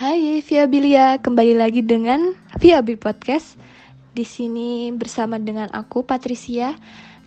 Hai 0.00 0.40
Via 0.40 0.64
Bilia, 0.64 1.20
kembali 1.20 1.60
lagi 1.60 1.84
dengan 1.84 2.32
Via 2.56 2.80
Bi 2.80 2.96
Podcast. 2.96 3.60
Di 4.16 4.24
sini 4.24 4.88
bersama 4.96 5.36
dengan 5.36 5.68
aku 5.76 6.02
Patricia 6.02 6.72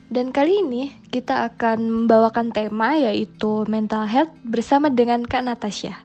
dan 0.09 0.33
kali 0.33 0.65
ini 0.65 0.89
kita 1.13 1.47
akan 1.53 1.85
membawakan 1.85 2.49
tema 2.49 2.97
yaitu 2.97 3.65
mental 3.69 4.09
health 4.09 4.33
bersama 4.41 4.89
dengan 4.89 5.21
Kak 5.21 5.45
Natasha. 5.45 6.01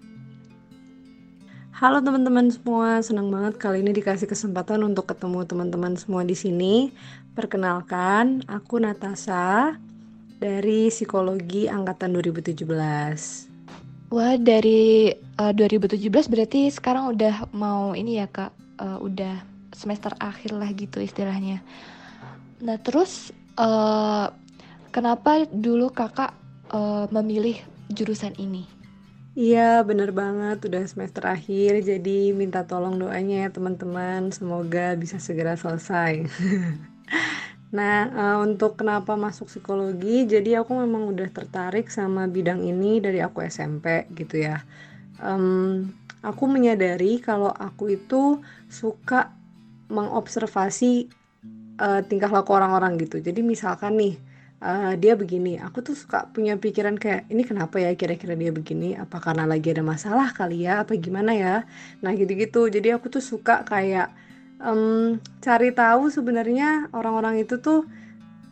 Halo 1.79 2.03
teman-teman 2.03 2.51
semua, 2.51 2.99
senang 3.07 3.31
banget 3.31 3.55
kali 3.55 3.87
ini 3.87 3.95
dikasih 3.95 4.27
kesempatan 4.27 4.83
untuk 4.83 5.07
ketemu 5.09 5.47
teman-teman 5.47 5.95
semua 5.95 6.27
di 6.27 6.35
sini. 6.35 6.91
Perkenalkan, 7.39 8.43
aku 8.51 8.83
Natasha 8.83 9.79
dari 10.43 10.91
Psikologi 10.91 11.71
Angkatan 11.71 12.11
2017. 12.19 12.67
Wah, 14.11 14.35
dari 14.35 15.15
uh, 15.39 15.55
2017 15.55 16.03
berarti 16.27 16.67
sekarang 16.67 17.15
udah 17.15 17.47
mau 17.55 17.95
ini 17.95 18.19
ya 18.19 18.27
Kak, 18.27 18.83
uh, 18.83 18.99
udah 18.99 19.39
semester 19.71 20.19
akhir 20.19 20.51
lah 20.51 20.67
gitu 20.75 20.99
istilahnya. 20.99 21.63
Nah, 22.59 22.75
terus 22.83 23.31
uh, 23.55 24.35
kenapa 24.91 25.47
dulu 25.47 25.95
Kakak 25.95 26.35
uh, 26.75 27.07
memilih 27.15 27.55
jurusan 27.87 28.35
ini? 28.35 28.67
Iya, 29.39 29.87
bener 29.87 30.11
banget. 30.11 30.67
Udah 30.67 30.83
semester 30.91 31.23
akhir, 31.23 31.87
jadi 31.87 32.35
minta 32.35 32.67
tolong 32.67 32.99
doanya 32.99 33.47
ya 33.47 33.49
teman-teman. 33.55 34.35
Semoga 34.35 34.99
bisa 34.99 35.23
segera 35.23 35.55
selesai. 35.55 36.27
nah, 37.77 38.09
uh, 38.13 38.39
untuk 38.45 38.81
kenapa 38.81 39.15
masuk 39.15 39.49
psikologi, 39.51 40.25
jadi 40.25 40.63
aku 40.63 40.73
memang 40.77 41.11
udah 41.13 41.29
tertarik 41.29 41.89
sama 41.89 42.27
bidang 42.29 42.65
ini 42.65 43.03
dari 43.03 43.21
aku 43.21 43.45
SMP 43.45 44.09
gitu 44.17 44.41
ya. 44.41 44.63
Um, 45.19 45.91
aku 46.23 46.45
menyadari 46.47 47.19
kalau 47.19 47.51
aku 47.51 47.95
itu 47.95 48.43
suka 48.71 49.33
mengobservasi 49.89 51.09
uh, 51.81 52.01
tingkah 52.05 52.31
laku 52.31 52.55
orang-orang 52.55 52.97
gitu. 53.01 53.21
Jadi 53.21 53.41
misalkan 53.41 53.97
nih, 53.97 54.15
uh, 54.63 54.93
dia 54.99 55.15
begini 55.15 55.59
aku 55.59 55.83
tuh 55.83 55.95
suka 55.95 56.27
punya 56.31 56.59
pikiran 56.59 56.99
kayak 56.99 57.27
ini 57.31 57.43
kenapa 57.47 57.79
ya 57.79 57.95
kira-kira 57.95 58.35
dia 58.35 58.51
begini 58.51 58.99
apa 58.99 59.19
karena 59.23 59.47
lagi 59.47 59.71
ada 59.71 59.85
masalah 59.87 60.35
kali 60.35 60.67
ya 60.67 60.83
apa 60.83 60.95
gimana 60.99 61.33
ya 61.35 61.55
nah 62.03 62.13
gitu-gitu 62.15 62.67
jadi 62.71 62.99
aku 62.99 63.11
tuh 63.11 63.23
suka 63.23 63.63
kayak 63.67 64.11
um, 64.63 65.19
cari 65.43 65.71
tahu 65.75 66.11
sebenarnya 66.11 66.91
orang-orang 66.95 67.43
itu 67.43 67.59
tuh 67.63 67.87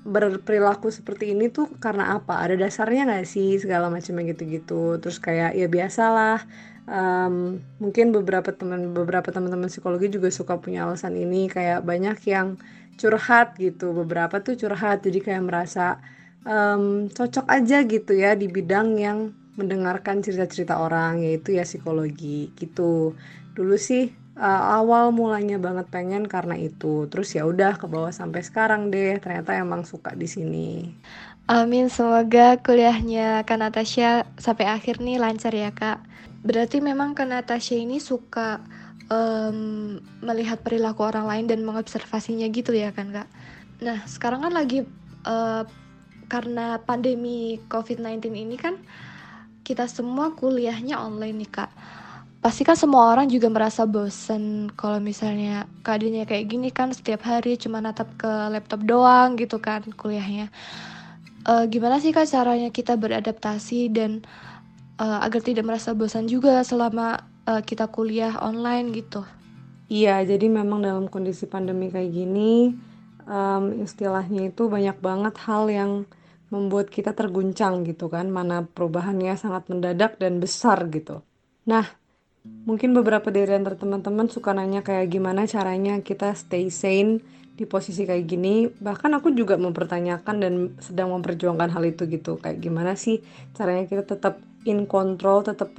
berperilaku 0.06 0.94
seperti 0.94 1.34
ini 1.34 1.50
tuh 1.50 1.66
karena 1.82 2.14
apa? 2.14 2.38
Ada 2.38 2.54
dasarnya 2.54 3.10
nggak 3.10 3.26
sih? 3.26 3.58
Segala 3.58 3.90
macamnya 3.90 4.30
gitu-gitu. 4.30 5.02
Terus 5.02 5.18
kayak 5.18 5.58
ya 5.58 5.66
biasalah. 5.66 6.46
Um, 6.86 7.58
mungkin 7.82 8.14
beberapa 8.14 8.54
teman 8.54 8.94
beberapa 8.94 9.34
teman-teman 9.34 9.66
psikologi 9.66 10.06
juga 10.06 10.30
suka 10.30 10.62
punya 10.62 10.86
alasan 10.86 11.18
ini. 11.18 11.50
Kayak 11.50 11.82
banyak 11.82 12.18
yang 12.30 12.54
curhat 12.94 13.58
gitu. 13.58 13.90
Beberapa 13.90 14.38
tuh 14.38 14.54
curhat. 14.54 15.02
Jadi 15.02 15.18
kayak 15.18 15.42
merasa 15.42 15.98
um, 16.46 17.10
cocok 17.10 17.50
aja 17.50 17.82
gitu 17.82 18.14
ya 18.14 18.38
di 18.38 18.46
bidang 18.46 18.94
yang 19.02 19.34
mendengarkan 19.58 20.22
cerita-cerita 20.22 20.78
orang 20.78 21.18
yaitu 21.26 21.58
ya 21.58 21.66
psikologi. 21.66 22.54
Gitu. 22.54 23.18
Dulu 23.58 23.74
sih 23.74 24.25
uh, 24.36 24.64
awal 24.80 25.10
mulanya 25.10 25.56
banget 25.56 25.88
pengen 25.90 26.28
karena 26.30 26.54
itu 26.56 27.10
terus 27.10 27.32
ya 27.34 27.48
udah 27.48 27.80
ke 27.80 27.88
bawah 27.88 28.12
sampai 28.12 28.44
sekarang 28.44 28.92
deh 28.92 29.16
ternyata 29.18 29.56
emang 29.56 29.82
suka 29.82 30.12
di 30.12 30.28
sini 30.30 30.68
Amin 31.46 31.86
semoga 31.86 32.58
kuliahnya 32.58 33.46
Kak 33.46 33.58
Natasha 33.58 34.26
sampai 34.36 34.66
akhir 34.66 34.98
nih 34.98 35.18
lancar 35.18 35.54
ya 35.54 35.70
Kak 35.70 36.02
berarti 36.46 36.82
memang 36.82 37.14
Kak 37.14 37.30
Natasha 37.30 37.78
ini 37.78 38.02
suka 38.02 38.62
um, 39.10 39.98
melihat 40.22 40.60
perilaku 40.62 41.06
orang 41.06 41.26
lain 41.26 41.46
dan 41.50 41.62
mengobservasinya 41.62 42.46
gitu 42.50 42.74
ya 42.74 42.90
kan 42.90 43.10
kak. 43.14 43.28
Nah 43.82 44.02
sekarang 44.08 44.46
kan 44.46 44.52
lagi 44.54 44.82
uh, 45.26 45.62
karena 46.26 46.82
pandemi 46.82 47.62
COVID-19 47.70 48.34
ini 48.34 48.56
kan 48.58 48.78
kita 49.62 49.90
semua 49.90 50.34
kuliahnya 50.34 50.98
online 50.98 51.46
nih 51.46 51.50
kak. 51.50 51.70
Pasti 52.46 52.62
kan 52.62 52.78
semua 52.78 53.10
orang 53.10 53.26
juga 53.26 53.50
merasa 53.50 53.90
bosen 53.90 54.70
kalau 54.78 55.02
misalnya 55.02 55.66
keadaannya 55.82 56.30
kayak 56.30 56.46
gini 56.46 56.70
kan 56.70 56.94
setiap 56.94 57.26
hari 57.26 57.58
cuma 57.58 57.82
natap 57.82 58.06
ke 58.14 58.30
laptop 58.54 58.86
doang 58.86 59.34
gitu 59.34 59.58
kan 59.58 59.82
kuliahnya. 59.82 60.54
Uh, 61.42 61.66
gimana 61.66 61.98
sih 61.98 62.14
kak 62.14 62.30
caranya 62.30 62.70
kita 62.70 62.94
beradaptasi 62.94 63.90
dan 63.90 64.22
uh, 65.02 65.26
agar 65.26 65.42
tidak 65.42 65.66
merasa 65.66 65.90
bosan 65.90 66.30
juga 66.30 66.62
selama 66.62 67.18
uh, 67.50 67.66
kita 67.66 67.90
kuliah 67.90 68.38
online 68.38 68.94
gitu. 68.94 69.26
Iya, 69.90 70.22
jadi 70.22 70.46
memang 70.46 70.86
dalam 70.86 71.10
kondisi 71.10 71.50
pandemi 71.50 71.90
kayak 71.90 72.14
gini, 72.14 72.78
um, 73.26 73.82
istilahnya 73.82 74.54
itu 74.54 74.70
banyak 74.70 75.02
banget 75.02 75.34
hal 75.42 75.66
yang 75.66 76.06
membuat 76.54 76.94
kita 76.94 77.10
terguncang 77.10 77.82
gitu 77.82 78.06
kan, 78.06 78.30
mana 78.30 78.62
perubahannya 78.70 79.34
sangat 79.34 79.66
mendadak 79.66 80.22
dan 80.22 80.38
besar 80.38 80.86
gitu. 80.94 81.26
Nah, 81.66 82.05
mungkin 82.66 82.92
beberapa 82.92 83.30
dari 83.30 83.54
antara 83.54 83.78
teman-teman 83.78 84.26
suka 84.26 84.50
nanya 84.50 84.82
kayak 84.82 85.06
gimana 85.12 85.46
caranya 85.46 86.02
kita 86.02 86.34
stay 86.34 86.66
sane 86.68 87.22
di 87.56 87.64
posisi 87.64 88.04
kayak 88.04 88.24
gini. 88.28 88.68
Bahkan 88.68 89.16
aku 89.16 89.32
juga 89.32 89.56
mempertanyakan 89.56 90.36
dan 90.42 90.54
sedang 90.82 91.14
memperjuangkan 91.16 91.72
hal 91.72 91.84
itu 91.88 92.04
gitu. 92.10 92.36
Kayak 92.36 92.60
gimana 92.60 92.92
sih 92.98 93.24
caranya 93.56 93.88
kita 93.88 94.04
tetap 94.04 94.42
in 94.68 94.84
control, 94.84 95.46
tetap 95.46 95.72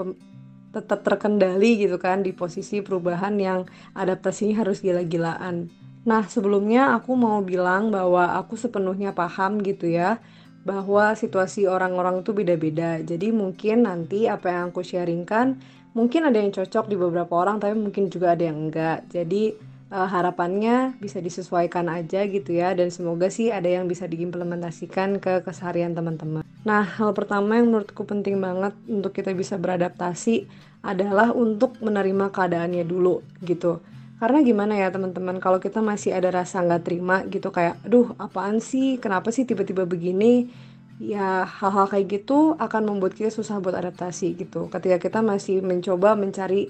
tetap 0.72 1.00
terkendali 1.02 1.88
gitu 1.88 1.98
kan 1.98 2.22
di 2.22 2.32
posisi 2.32 2.84
perubahan 2.84 3.36
yang 3.40 3.60
adaptasinya 3.98 4.62
harus 4.62 4.84
gila-gilaan. 4.84 5.70
Nah, 6.08 6.24
sebelumnya 6.28 6.96
aku 6.96 7.20
mau 7.20 7.44
bilang 7.44 7.92
bahwa 7.92 8.40
aku 8.40 8.56
sepenuhnya 8.56 9.12
paham 9.12 9.60
gitu 9.60 9.92
ya 9.92 10.24
bahwa 10.68 11.16
situasi 11.16 11.64
orang-orang 11.64 12.24
itu 12.24 12.32
beda-beda. 12.36 13.00
Jadi 13.00 13.32
mungkin 13.32 13.88
nanti 13.88 14.28
apa 14.28 14.52
yang 14.52 14.76
aku 14.76 14.84
sharingkan 14.84 15.56
mungkin 15.98 16.30
ada 16.30 16.38
yang 16.38 16.54
cocok 16.54 16.86
di 16.86 16.94
beberapa 16.94 17.34
orang 17.34 17.58
tapi 17.58 17.74
mungkin 17.74 18.14
juga 18.14 18.38
ada 18.38 18.46
yang 18.46 18.70
enggak. 18.70 19.10
Jadi 19.10 19.58
uh, 19.90 20.06
harapannya 20.06 20.94
bisa 21.02 21.18
disesuaikan 21.18 21.90
aja 21.90 22.22
gitu 22.30 22.54
ya 22.54 22.78
dan 22.78 22.94
semoga 22.94 23.34
sih 23.34 23.50
ada 23.50 23.66
yang 23.66 23.90
bisa 23.90 24.06
diimplementasikan 24.06 25.18
ke 25.18 25.42
keseharian 25.42 25.98
teman-teman. 25.98 26.46
Nah, 26.62 26.86
hal 26.86 27.18
pertama 27.18 27.58
yang 27.58 27.74
menurutku 27.74 28.06
penting 28.06 28.38
banget 28.38 28.78
untuk 28.86 29.10
kita 29.10 29.34
bisa 29.34 29.58
beradaptasi 29.58 30.46
adalah 30.86 31.34
untuk 31.34 31.80
menerima 31.82 32.30
keadaannya 32.30 32.86
dulu 32.86 33.26
gitu. 33.42 33.82
Karena 34.18 34.42
gimana 34.42 34.74
ya 34.74 34.90
teman-teman, 34.90 35.38
kalau 35.38 35.62
kita 35.62 35.78
masih 35.78 36.10
ada 36.10 36.34
rasa 36.34 36.66
nggak 36.66 36.82
terima 36.82 37.22
gitu 37.30 37.54
kayak, 37.54 37.78
aduh 37.86 38.18
apaan 38.18 38.58
sih, 38.58 38.98
kenapa 38.98 39.30
sih 39.30 39.46
tiba-tiba 39.46 39.86
begini, 39.86 40.50
ya 40.98 41.46
hal-hal 41.46 41.86
kayak 41.90 42.06
gitu 42.10 42.58
akan 42.58 42.90
membuat 42.90 43.14
kita 43.14 43.30
susah 43.30 43.62
buat 43.62 43.78
adaptasi 43.78 44.34
gitu. 44.38 44.70
Ketika 44.70 44.98
kita 44.98 45.20
masih 45.22 45.62
mencoba 45.62 46.18
mencari 46.18 46.70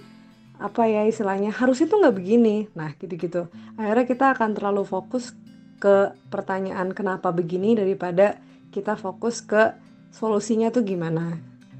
apa 0.57 0.89
ya 0.89 1.05
istilahnya 1.05 1.53
harus 1.53 1.79
itu 1.79 1.93
nggak 1.95 2.15
begini. 2.15 2.67
Nah 2.75 2.91
gitu-gitu. 2.99 3.47
Akhirnya 3.79 4.05
kita 4.05 4.25
akan 4.35 4.57
terlalu 4.57 4.83
fokus 4.83 5.31
ke 5.77 6.11
pertanyaan 6.33 6.91
kenapa 6.91 7.29
begini 7.31 7.77
daripada 7.77 8.41
kita 8.73 8.97
fokus 8.99 9.39
ke 9.45 9.73
solusinya 10.11 10.73
tuh 10.73 10.83
gimana. 10.83 11.37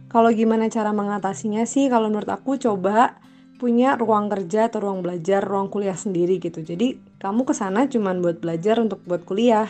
Kalau 0.08 0.32
gimana 0.32 0.72
cara 0.72 0.96
mengatasinya 0.96 1.68
sih 1.68 1.92
kalau 1.92 2.08
menurut 2.08 2.32
aku 2.32 2.56
coba 2.56 3.20
punya 3.58 3.98
ruang 3.98 4.30
kerja 4.30 4.70
atau 4.70 4.86
ruang 4.86 5.02
belajar 5.02 5.42
ruang 5.44 5.68
kuliah 5.68 5.98
sendiri 5.98 6.38
gitu. 6.38 6.62
Jadi 6.62 6.96
kamu 7.18 7.44
ke 7.44 7.54
sana 7.58 7.90
cuman 7.90 8.22
buat 8.22 8.38
belajar 8.40 8.78
untuk 8.78 9.02
buat 9.04 9.26
kuliah 9.26 9.68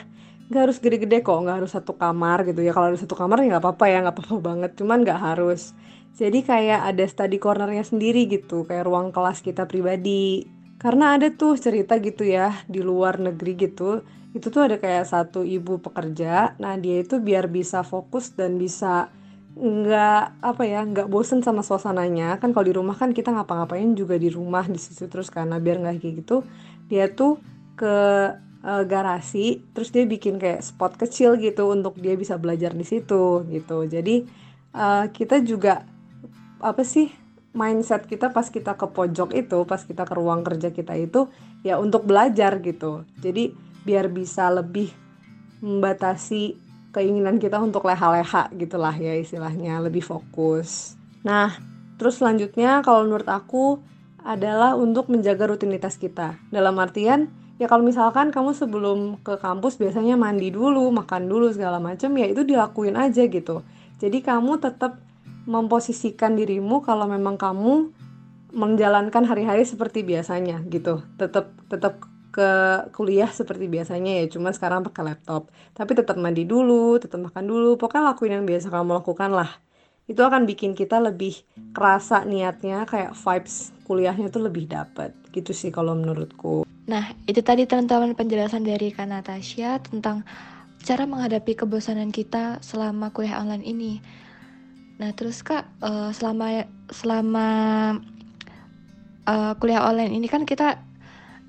nggak 0.47 0.61
harus 0.63 0.77
gede-gede 0.79 1.19
kok 1.23 1.37
nggak 1.43 1.63
harus 1.63 1.71
satu 1.75 1.99
kamar 1.99 2.47
gitu 2.47 2.63
ya 2.63 2.71
kalau 2.71 2.91
ada 2.91 2.99
satu 2.99 3.15
kamar 3.19 3.43
ya 3.43 3.55
nggak 3.55 3.63
apa-apa 3.63 3.85
ya 3.91 3.97
nggak 4.03 4.15
apa-apa 4.15 4.37
banget 4.39 4.71
cuman 4.79 4.97
nggak 5.03 5.19
harus 5.19 5.75
jadi 6.17 6.41
kayak 6.41 6.81
ada 6.89 7.05
study 7.05 7.37
cornernya 7.37 7.85
sendiri 7.85 8.25
gitu, 8.25 8.65
kayak 8.65 8.89
ruang 8.89 9.13
kelas 9.13 9.45
kita 9.45 9.69
pribadi. 9.69 10.49
Karena 10.81 11.13
ada 11.13 11.29
tuh 11.29 11.53
cerita 11.61 12.01
gitu 12.01 12.25
ya 12.25 12.57
di 12.65 12.81
luar 12.81 13.21
negeri 13.21 13.53
gitu. 13.53 14.01
Itu 14.33 14.49
tuh 14.49 14.65
ada 14.65 14.81
kayak 14.81 15.05
satu 15.05 15.45
ibu 15.45 15.77
pekerja. 15.77 16.57
Nah 16.57 16.73
dia 16.81 17.05
itu 17.05 17.21
biar 17.21 17.45
bisa 17.53 17.85
fokus 17.85 18.33
dan 18.33 18.57
bisa 18.57 19.13
nggak 19.57 20.41
apa 20.41 20.63
ya 20.69 20.85
nggak 20.85 21.09
bosen 21.09 21.41
sama 21.41 21.65
suasananya 21.65 22.37
kan 22.37 22.53
kalau 22.53 22.69
di 22.69 22.77
rumah 22.77 22.93
kan 22.93 23.09
kita 23.09 23.33
ngapa-ngapain 23.33 23.89
juga 23.97 24.13
di 24.13 24.29
rumah 24.29 24.61
di 24.69 24.77
situ 24.77 25.09
terus 25.09 25.33
karena 25.33 25.57
biar 25.57 25.81
nggak 25.81 25.97
kayak 25.97 26.15
gitu 26.21 26.45
dia 26.85 27.09
tuh 27.09 27.41
ke 27.73 27.97
uh, 28.67 28.83
garasi 28.83 29.63
terus 29.71 29.95
dia 29.95 30.03
bikin 30.03 30.35
kayak 30.35 30.59
spot 30.59 30.99
kecil 30.99 31.39
gitu 31.39 31.71
untuk 31.71 31.95
dia 31.95 32.19
bisa 32.19 32.35
belajar 32.35 32.75
di 32.75 32.83
situ 32.83 33.47
gitu 33.47 33.87
jadi 33.87 34.27
uh, 34.75 35.07
kita 35.09 35.39
juga 35.39 35.87
apa 36.59 36.83
sih 36.83 37.07
mindset 37.57 38.05
kita 38.05 38.29
pas 38.29 38.45
kita 38.45 38.77
ke 38.77 38.85
pojok 38.85 39.33
itu, 39.33 39.57
pas 39.65 39.81
kita 39.81 40.05
ke 40.05 40.13
ruang 40.13 40.45
kerja 40.45 40.69
kita 40.69 40.93
itu 40.93 41.25
ya 41.65 41.81
untuk 41.81 42.05
belajar 42.05 42.61
gitu. 42.61 43.01
Jadi 43.17 43.49
biar 43.81 44.13
bisa 44.13 44.53
lebih 44.53 44.93
membatasi 45.65 46.53
keinginan 46.93 47.41
kita 47.41 47.57
untuk 47.57 47.89
leha-leha 47.89 48.53
gitulah 48.53 48.93
ya 48.93 49.17
istilahnya 49.17 49.81
lebih 49.81 50.05
fokus. 50.05 50.93
Nah, 51.25 51.57
terus 51.97 52.21
selanjutnya 52.21 52.85
kalau 52.85 53.09
menurut 53.09 53.27
aku 53.27 53.81
adalah 54.21 54.77
untuk 54.77 55.09
menjaga 55.09 55.49
rutinitas 55.49 55.97
kita. 55.97 56.37
Dalam 56.53 56.77
artian 56.77 57.31
ya 57.57 57.65
kalau 57.65 57.85
misalkan 57.85 58.29
kamu 58.29 58.53
sebelum 58.53 59.21
ke 59.21 59.37
kampus 59.41 59.81
biasanya 59.81 60.17
mandi 60.17 60.53
dulu, 60.53 60.89
makan 60.93 61.29
dulu 61.29 61.49
segala 61.53 61.77
macam 61.81 62.13
ya 62.17 62.25
itu 62.29 62.45
dilakuin 62.45 62.97
aja 62.97 63.25
gitu. 63.25 63.65
Jadi 63.97 64.21
kamu 64.21 64.61
tetap 64.61 65.01
memposisikan 65.49 66.37
dirimu 66.37 66.85
kalau 66.85 67.09
memang 67.09 67.35
kamu 67.35 67.89
menjalankan 68.53 69.25
hari-hari 69.25 69.65
seperti 69.65 70.05
biasanya 70.05 70.61
gitu. 70.69 71.01
Tetap 71.17 71.53
tetap 71.69 72.05
ke 72.37 72.51
kuliah 72.93 73.33
seperti 73.33 73.65
biasanya 73.65 74.21
ya 74.21 74.29
cuma 74.29 74.53
sekarang 74.53 74.85
pakai 74.85 75.09
laptop 75.09 75.49
tapi 75.73 75.97
tetap 75.97 76.21
mandi 76.21 76.45
dulu 76.45 77.01
tetap 77.01 77.17
makan 77.17 77.49
dulu 77.49 77.81
pokoknya 77.81 78.13
lakuin 78.13 78.37
yang 78.37 78.45
biasa 78.45 78.69
kamu 78.69 79.01
lakukan 79.01 79.33
lah 79.33 79.57
itu 80.05 80.21
akan 80.21 80.45
bikin 80.45 80.77
kita 80.77 81.01
lebih 81.01 81.33
kerasa 81.73 82.21
niatnya 82.29 82.85
kayak 82.85 83.17
vibes 83.17 83.73
kuliahnya 83.89 84.29
tuh 84.29 84.45
lebih 84.45 84.69
dapet 84.69 85.17
gitu 85.37 85.53
sih 85.53 85.69
kalau 85.69 85.93
menurutku. 85.93 86.65
Nah 86.87 87.13
itu 87.29 87.43
tadi 87.45 87.69
teman-teman 87.69 88.17
penjelasan 88.17 88.65
dari 88.65 88.89
Kak 88.89 89.05
Natasha 89.05 89.77
tentang 89.83 90.25
cara 90.87 91.03
menghadapi 91.03 91.53
kebosanan 91.59 92.15
kita 92.15 92.63
selama 92.63 93.11
kuliah 93.11 93.43
online 93.43 93.65
ini. 93.67 93.93
Nah 94.97 95.11
terus 95.13 95.43
kak 95.43 95.67
uh, 95.83 96.09
selama 96.15 96.65
selama 96.89 97.47
uh, 99.27 99.53
kuliah 99.59 99.83
online 99.83 100.15
ini 100.15 100.31
kan 100.31 100.47
kita 100.47 100.79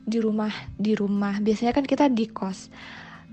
di 0.05 0.19
rumah 0.19 0.51
di 0.75 0.99
rumah. 0.99 1.39
Biasanya 1.39 1.71
kan 1.71 1.87
kita 1.87 2.11
di 2.11 2.27
kos. 2.27 2.69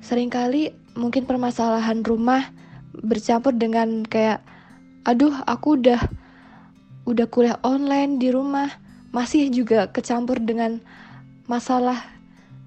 Seringkali 0.05 0.93
mungkin 0.93 1.25
permasalahan 1.25 2.05
rumah 2.05 2.53
bercampur 2.95 3.57
dengan 3.57 4.05
kayak 4.05 4.45
aduh 5.09 5.33
aku 5.49 5.81
udah 5.81 5.99
udah 7.09 7.27
kuliah 7.33 7.57
online 7.65 8.21
di 8.21 8.29
rumah 8.29 8.69
masih 9.15 9.47
juga 9.47 9.87
kecampur 9.87 10.43
dengan 10.43 10.83
masalah 11.47 12.03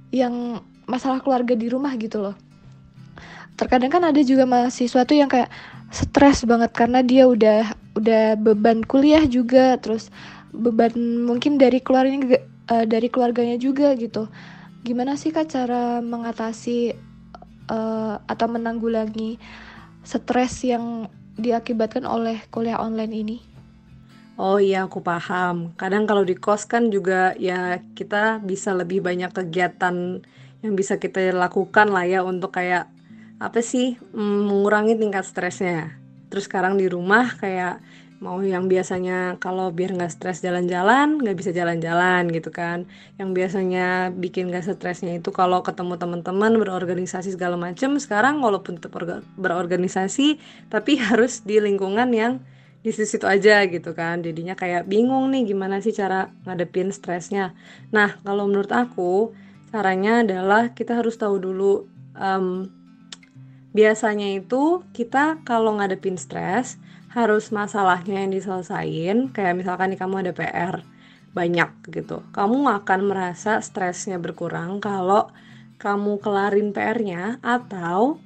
yang 0.08 0.64
masalah 0.88 1.20
keluarga 1.20 1.52
di 1.52 1.68
rumah 1.68 1.92
gitu 2.00 2.24
loh 2.24 2.36
terkadang 3.60 3.90
kan 3.92 4.06
ada 4.06 4.22
juga 4.24 4.48
mahasiswa 4.48 5.04
tuh 5.04 5.18
yang 5.18 5.28
kayak 5.28 5.50
stres 5.90 6.46
banget 6.46 6.70
karena 6.72 7.02
dia 7.02 7.26
udah 7.26 7.74
udah 7.98 8.38
beban 8.38 8.86
kuliah 8.86 9.26
juga 9.26 9.74
terus 9.82 10.14
beban 10.54 10.94
mungkin 11.26 11.58
dari 11.58 11.82
keluarganya 11.82 12.38
uh, 12.70 12.84
dari 12.86 13.08
keluarganya 13.10 13.58
juga 13.58 13.92
gitu. 13.98 14.30
Gimana 14.86 15.18
sih 15.18 15.34
kak 15.34 15.50
cara 15.50 15.98
mengatasi 15.98 16.94
uh, 17.68 18.22
atau 18.24 18.46
menanggulangi 18.46 19.36
stres 20.06 20.62
yang 20.62 21.10
diakibatkan 21.34 22.06
oleh 22.06 22.38
kuliah 22.54 22.78
online 22.78 23.14
ini? 23.14 23.36
Oh 24.38 24.62
iya 24.62 24.86
aku 24.86 25.02
paham. 25.02 25.74
Kadang 25.74 26.06
kalau 26.06 26.22
di 26.22 26.38
kos 26.38 26.62
kan 26.70 26.94
juga 26.94 27.34
ya 27.42 27.82
kita 27.98 28.38
bisa 28.38 28.70
lebih 28.70 29.02
banyak 29.02 29.34
kegiatan 29.34 30.22
yang 30.62 30.74
bisa 30.78 31.02
kita 31.02 31.34
lakukan 31.34 31.90
lah 31.90 32.06
ya 32.06 32.22
untuk 32.22 32.54
kayak 32.54 32.86
apa 33.42 33.58
sih 33.62 33.98
mm, 33.98 34.46
mengurangi 34.46 34.94
tingkat 34.94 35.26
stresnya. 35.26 35.98
Terus 36.30 36.46
sekarang 36.46 36.78
di 36.78 36.86
rumah 36.86 37.34
kayak 37.34 37.82
mau 38.22 38.38
yang 38.42 38.70
biasanya 38.70 39.42
kalau 39.42 39.74
biar 39.74 39.94
nggak 39.94 40.10
stres 40.10 40.42
jalan-jalan 40.42 41.22
nggak 41.22 41.38
bisa 41.38 41.50
jalan-jalan 41.54 42.26
gitu 42.34 42.50
kan 42.50 42.82
yang 43.14 43.30
biasanya 43.30 44.10
bikin 44.10 44.50
nggak 44.50 44.66
stresnya 44.66 45.22
itu 45.22 45.30
kalau 45.30 45.62
ketemu 45.62 45.94
teman-teman 46.02 46.58
berorganisasi 46.58 47.38
segala 47.38 47.54
macam 47.54 47.94
sekarang 48.02 48.42
walaupun 48.42 48.82
tetap 48.82 49.22
berorganisasi 49.38 50.42
tapi 50.66 50.98
harus 51.06 51.46
di 51.46 51.62
lingkungan 51.62 52.10
yang 52.10 52.42
di 52.94 53.06
situ 53.06 53.26
aja 53.28 53.64
gitu 53.68 53.92
kan. 53.92 54.24
Jadinya 54.24 54.56
kayak 54.56 54.88
bingung 54.88 55.28
nih 55.32 55.48
gimana 55.48 55.82
sih 55.84 55.92
cara 55.92 56.32
ngadepin 56.48 56.88
stresnya. 56.94 57.52
Nah 57.92 58.16
kalau 58.24 58.48
menurut 58.48 58.72
aku 58.72 59.36
caranya 59.68 60.24
adalah 60.24 60.72
kita 60.72 60.96
harus 60.96 61.20
tahu 61.20 61.36
dulu 61.36 61.84
um, 62.16 62.72
biasanya 63.76 64.40
itu 64.40 64.80
kita 64.96 65.44
kalau 65.44 65.76
ngadepin 65.76 66.16
stres 66.16 66.80
harus 67.12 67.48
masalahnya 67.52 68.24
yang 68.24 68.32
diselesain 68.32 69.32
kayak 69.32 69.54
misalkan 69.56 69.92
nih 69.92 70.00
kamu 70.00 70.14
ada 70.28 70.32
PR 70.32 70.76
banyak 71.36 71.70
gitu. 71.92 72.24
Kamu 72.32 72.64
akan 72.82 73.00
merasa 73.08 73.60
stresnya 73.60 74.16
berkurang 74.16 74.80
kalau 74.80 75.28
kamu 75.78 76.18
kelarin 76.18 76.74
PR-nya 76.74 77.38
atau 77.40 78.18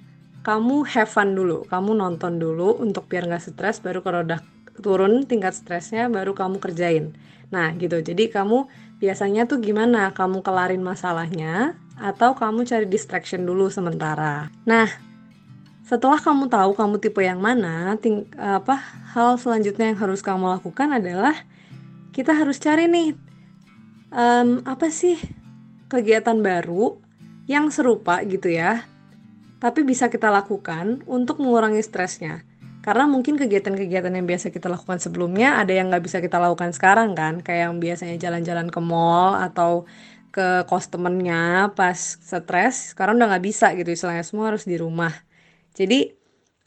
kamu 0.43 0.87
have 0.91 1.11
fun 1.11 1.39
dulu 1.39 1.63
kamu 1.71 1.95
nonton 1.95 2.43
dulu 2.43 2.79
untuk 2.83 3.07
biar 3.07 3.31
nggak 3.31 3.43
stres 3.43 3.79
baru 3.79 4.03
kalau 4.03 4.27
udah 4.27 4.43
turun 4.81 5.29
tingkat 5.29 5.53
stresnya 5.53 6.09
baru 6.09 6.33
kamu 6.33 6.57
kerjain. 6.63 7.13
Nah 7.53 7.77
gitu. 7.77 8.01
Jadi 8.01 8.33
kamu 8.33 8.65
biasanya 8.97 9.45
tuh 9.45 9.61
gimana? 9.61 10.17
Kamu 10.17 10.41
kelarin 10.41 10.81
masalahnya 10.81 11.77
atau 12.01 12.33
kamu 12.33 12.65
cari 12.65 12.87
distraction 12.89 13.45
dulu 13.45 13.69
sementara? 13.69 14.49
Nah 14.65 14.89
setelah 15.85 16.17
kamu 16.17 16.49
tahu 16.49 16.73
kamu 16.73 16.97
tipe 17.03 17.21
yang 17.21 17.43
mana, 17.43 17.99
ting 18.01 18.25
apa 18.39 18.81
hal 19.13 19.37
selanjutnya 19.37 19.93
yang 19.93 20.01
harus 20.01 20.25
kamu 20.25 20.57
lakukan 20.57 20.89
adalah 20.89 21.37
kita 22.17 22.33
harus 22.33 22.57
cari 22.57 22.89
nih 22.89 23.13
um, 24.09 24.65
apa 24.65 24.89
sih 24.89 25.21
kegiatan 25.93 26.41
baru 26.41 26.97
yang 27.45 27.69
serupa 27.69 28.25
gitu 28.25 28.49
ya, 28.49 28.89
tapi 29.63 29.87
bisa 29.87 30.11
kita 30.11 30.27
lakukan 30.27 31.07
untuk 31.07 31.39
mengurangi 31.39 31.79
stresnya. 31.87 32.43
Karena 32.83 33.07
mungkin 33.07 33.39
kegiatan-kegiatan 33.39 34.11
yang 34.11 34.27
biasa 34.27 34.51
kita 34.51 34.67
lakukan 34.67 34.99
sebelumnya 34.99 35.63
ada 35.63 35.71
yang 35.71 35.87
nggak 35.87 36.03
bisa 36.03 36.19
kita 36.19 36.43
lakukan 36.43 36.75
sekarang 36.75 37.15
kan, 37.15 37.39
kayak 37.39 37.71
yang 37.71 37.79
biasanya 37.79 38.19
jalan-jalan 38.19 38.67
ke 38.67 38.81
mall 38.83 39.39
atau 39.39 39.87
ke 40.35 40.67
kos 40.67 40.91
temennya 40.91 41.71
pas 41.79 41.95
stres, 42.19 42.91
sekarang 42.91 43.23
udah 43.23 43.39
nggak 43.39 43.45
bisa 43.47 43.71
gitu, 43.79 43.95
istilahnya 43.95 44.27
semua 44.27 44.51
harus 44.51 44.67
di 44.67 44.75
rumah. 44.75 45.15
Jadi 45.79 46.11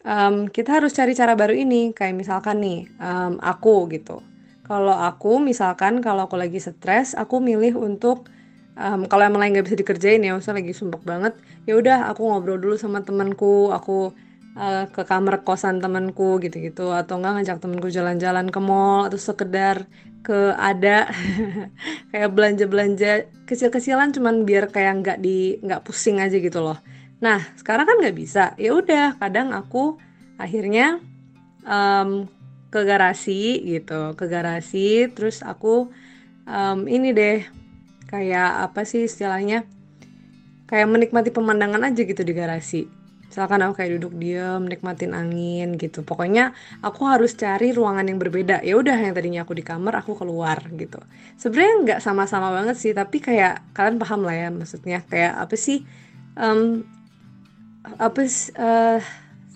um, 0.08 0.48
kita 0.48 0.80
harus 0.80 0.96
cari 0.96 1.12
cara 1.12 1.36
baru 1.36 1.52
ini 1.52 1.92
kayak 1.92 2.16
misalkan 2.16 2.64
nih 2.64 2.88
um, 2.96 3.36
aku 3.44 3.92
gitu. 3.92 4.24
Kalau 4.64 4.96
aku 4.96 5.44
misalkan 5.44 6.00
kalau 6.00 6.32
aku 6.32 6.40
lagi 6.40 6.64
stres, 6.64 7.12
aku 7.12 7.44
milih 7.44 7.76
untuk 7.76 8.32
um, 8.76 9.10
kalau 9.10 9.28
yang 9.28 9.36
lain 9.36 9.52
nggak 9.56 9.68
bisa 9.68 9.78
dikerjain 9.80 10.22
ya, 10.22 10.36
misalnya 10.36 10.64
lagi 10.64 10.74
sumpah 10.76 11.02
banget, 11.04 11.34
ya 11.68 11.74
udah 11.80 12.12
aku 12.12 12.22
ngobrol 12.28 12.60
dulu 12.62 12.76
sama 12.76 13.02
temanku, 13.02 13.72
aku 13.72 14.14
uh, 14.60 14.86
ke 14.92 15.02
kamar 15.04 15.42
kosan 15.48 15.80
temanku 15.84 16.38
gitu-gitu, 16.44 16.92
atau 16.92 17.20
enggak 17.20 17.42
ngajak 17.42 17.58
temanku 17.64 17.88
jalan-jalan 17.92 18.48
ke 18.52 18.60
mall 18.60 19.08
atau 19.08 19.20
sekedar 19.20 19.88
ke 20.26 20.58
ada 20.58 21.06
kayak 22.12 22.34
belanja-belanja 22.34 23.30
kecil-kecilan 23.46 24.10
cuman 24.10 24.42
biar 24.42 24.74
kayak 24.74 25.06
nggak 25.06 25.18
di 25.22 25.62
nggak 25.62 25.86
pusing 25.86 26.18
aja 26.18 26.34
gitu 26.42 26.66
loh 26.66 26.82
Nah, 27.24 27.40
sekarang 27.56 27.88
kan 27.88 27.98
nggak 28.02 28.18
bisa. 28.18 28.54
Ya 28.60 28.76
udah, 28.76 29.16
kadang 29.18 29.56
aku 29.56 29.98
akhirnya 30.36 31.00
um, 31.64 32.28
ke 32.68 32.84
garasi 32.84 33.64
gitu, 33.64 34.14
ke 34.20 34.26
garasi, 34.28 35.08
terus 35.16 35.40
aku 35.40 35.90
um, 36.44 36.80
ini 36.92 37.16
deh 37.16 37.40
kayak 38.10 38.72
apa 38.72 38.86
sih 38.88 39.06
istilahnya? 39.06 39.66
Kayak 40.66 40.88
menikmati 40.90 41.30
pemandangan 41.30 41.82
aja 41.86 42.02
gitu 42.02 42.22
di 42.26 42.34
garasi. 42.34 42.90
Misalkan 43.30 43.62
aku 43.68 43.84
kayak 43.84 44.00
duduk 44.00 44.16
diam, 44.16 44.66
menikmatin 44.66 45.12
angin 45.12 45.76
gitu. 45.76 46.02
Pokoknya 46.02 46.56
aku 46.82 47.06
harus 47.06 47.36
cari 47.36 47.76
ruangan 47.76 48.08
yang 48.08 48.18
berbeda. 48.18 48.64
Ya 48.64 48.80
udah 48.80 48.96
yang 48.96 49.14
tadinya 49.14 49.44
aku 49.44 49.54
di 49.54 49.66
kamar, 49.66 50.02
aku 50.02 50.16
keluar 50.16 50.64
gitu. 50.74 50.98
Sebenarnya 51.36 51.74
nggak 51.84 52.00
sama-sama 52.02 52.50
banget 52.56 52.80
sih, 52.80 52.96
tapi 52.96 53.20
kayak 53.22 53.62
kalian 53.76 54.00
paham 54.02 54.24
lah 54.24 54.34
ya 54.34 54.50
maksudnya. 54.50 55.04
Kayak 55.06 55.46
apa 55.46 55.56
sih? 55.60 55.84
Um, 56.40 56.88
apa 57.86 58.26
uh, 58.58 59.00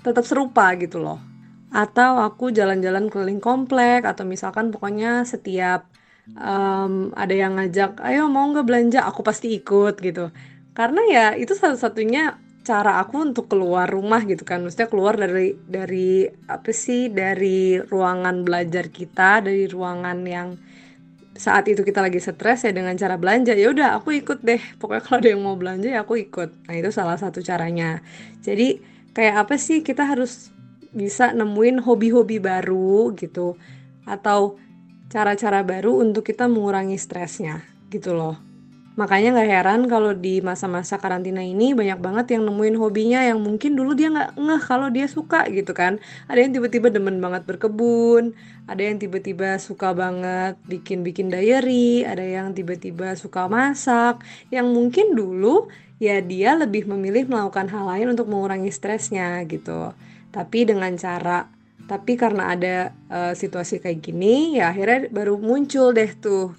tetap 0.05 0.23
serupa 0.27 0.69
gitu 0.77 1.01
loh 1.01 1.19
atau 1.69 2.17
aku 2.25 2.49
jalan-jalan 2.49 3.13
keliling 3.13 3.37
komplek 3.37 4.01
atau 4.01 4.25
misalkan 4.25 4.73
pokoknya 4.73 5.21
setiap 5.21 5.85
um, 6.38 7.09
ada 7.15 7.33
yang 7.33 7.57
ngajak 7.57 7.98
ayo 8.03 8.29
mau 8.29 8.45
nggak 8.51 8.67
belanja? 8.67 9.00
Aku 9.09 9.25
pasti 9.25 9.55
ikut 9.55 9.98
gitu. 10.03 10.29
Karena 10.75 11.01
ya 11.09 11.25
itu 11.33 11.55
satu-satunya 11.57 12.38
cara 12.63 13.01
aku 13.01 13.33
untuk 13.33 13.50
keluar 13.50 13.89
rumah 13.89 14.21
gitu 14.29 14.45
kan. 14.45 14.62
Maksudnya 14.62 14.89
keluar 14.91 15.17
dari 15.17 15.57
dari 15.57 16.29
apa 16.45 16.69
sih 16.69 17.09
dari 17.09 17.81
ruangan 17.81 18.45
belajar 18.45 18.93
kita 18.93 19.41
dari 19.41 19.65
ruangan 19.65 20.19
yang 20.27 20.50
saat 21.39 21.71
itu 21.71 21.88
kita 21.88 22.03
lagi 22.03 22.19
stres 22.19 22.67
ya 22.67 22.71
dengan 22.75 22.93
cara 23.00 23.15
belanja. 23.15 23.55
Ya 23.55 23.71
udah 23.71 23.98
aku 23.98 24.12
ikut 24.21 24.43
deh. 24.43 24.59
Pokoknya 24.77 25.01
kalau 25.01 25.17
ada 25.24 25.29
yang 25.31 25.41
mau 25.41 25.55
belanja 25.55 25.88
ya 25.88 26.03
aku 26.03 26.19
ikut. 26.19 26.67
Nah 26.67 26.75
itu 26.75 26.91
salah 26.91 27.15
satu 27.15 27.39
caranya. 27.39 28.03
Jadi 28.43 28.83
kayak 29.15 29.48
apa 29.48 29.55
sih 29.55 29.81
kita 29.81 30.05
harus 30.05 30.51
bisa 30.91 31.31
nemuin 31.31 31.81
hobi-hobi 31.81 32.38
baru 32.43 33.15
gitu. 33.15 33.55
Atau 34.03 34.59
cara-cara 35.09 35.65
baru 35.65 35.99
untuk 35.99 36.23
kita 36.23 36.45
mengurangi 36.45 36.95
stresnya 36.95 37.65
gitu 37.89 38.13
loh 38.13 38.49
Makanya 38.99 39.31
nggak 39.31 39.47
heran 39.55 39.81
kalau 39.87 40.11
di 40.11 40.43
masa-masa 40.43 40.99
karantina 40.99 41.39
ini 41.39 41.71
banyak 41.71 42.03
banget 42.03 42.35
yang 42.35 42.43
nemuin 42.43 42.75
hobinya 42.75 43.23
yang 43.23 43.39
mungkin 43.39 43.79
dulu 43.79 43.95
dia 43.95 44.11
nggak 44.11 44.35
ngeh 44.35 44.61
kalau 44.67 44.91
dia 44.91 45.07
suka 45.07 45.47
gitu 45.47 45.71
kan. 45.71 46.03
Ada 46.27 46.43
yang 46.43 46.51
tiba-tiba 46.59 46.91
demen 46.91 47.23
banget 47.23 47.47
berkebun, 47.47 48.35
ada 48.67 48.83
yang 48.83 48.99
tiba-tiba 48.99 49.55
suka 49.55 49.95
banget 49.95 50.59
bikin-bikin 50.67 51.31
diary, 51.31 52.03
ada 52.03 52.19
yang 52.19 52.51
tiba-tiba 52.51 53.15
suka 53.15 53.47
masak, 53.47 54.19
yang 54.51 54.67
mungkin 54.67 55.15
dulu 55.15 55.71
ya 56.03 56.19
dia 56.19 56.59
lebih 56.59 56.83
memilih 56.83 57.31
melakukan 57.31 57.71
hal 57.71 57.87
lain 57.87 58.11
untuk 58.11 58.27
mengurangi 58.27 58.67
stresnya 58.67 59.39
gitu. 59.47 59.95
Tapi 60.35 60.67
dengan 60.67 60.91
cara 60.99 61.47
tapi 61.89 62.13
karena 62.22 62.53
ada 62.53 62.93
uh, 63.10 63.34
situasi 63.34 63.81
kayak 63.81 64.05
gini 64.05 64.62
ya 64.62 64.69
akhirnya 64.69 65.10
baru 65.10 65.41
muncul 65.41 65.89
deh 65.89 66.13
tuh 66.13 66.53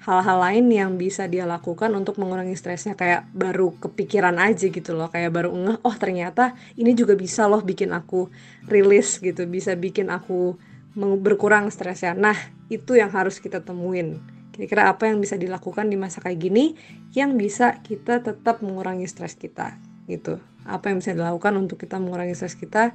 hal-hal 0.00 0.38
lain 0.40 0.66
yang 0.72 0.90
bisa 0.96 1.28
dia 1.28 1.44
lakukan 1.44 1.92
untuk 1.92 2.16
mengurangi 2.16 2.56
stresnya. 2.56 2.96
Kayak 2.96 3.28
baru 3.36 3.74
kepikiran 3.76 4.38
aja 4.40 4.70
gitu 4.70 4.96
loh 4.96 5.12
kayak 5.12 5.34
baru 5.34 5.52
ngeh 5.52 5.78
oh 5.84 5.96
ternyata 5.98 6.56
ini 6.78 6.96
juga 6.96 7.18
bisa 7.18 7.44
loh 7.50 7.60
bikin 7.60 7.92
aku 7.92 8.32
rilis 8.70 9.20
gitu 9.20 9.44
bisa 9.44 9.76
bikin 9.76 10.08
aku 10.08 10.56
berkurang 10.96 11.68
stresnya. 11.68 12.16
Nah 12.16 12.38
itu 12.72 12.96
yang 12.96 13.12
harus 13.12 13.42
kita 13.42 13.60
temuin. 13.60 14.22
Kira-kira 14.54 14.86
apa 14.86 15.10
yang 15.10 15.18
bisa 15.18 15.34
dilakukan 15.34 15.90
di 15.90 15.98
masa 15.98 16.22
kayak 16.22 16.38
gini 16.40 16.74
yang 17.10 17.34
bisa 17.34 17.82
kita 17.82 18.24
tetap 18.24 18.62
mengurangi 18.64 19.06
stres 19.06 19.36
kita 19.36 19.76
gitu. 20.06 20.38
Apa 20.62 20.90
yang 20.90 21.02
bisa 21.02 21.14
dilakukan 21.14 21.54
untuk 21.58 21.80
kita 21.80 21.98
mengurangi 21.98 22.34
stres 22.34 22.54
kita 22.54 22.94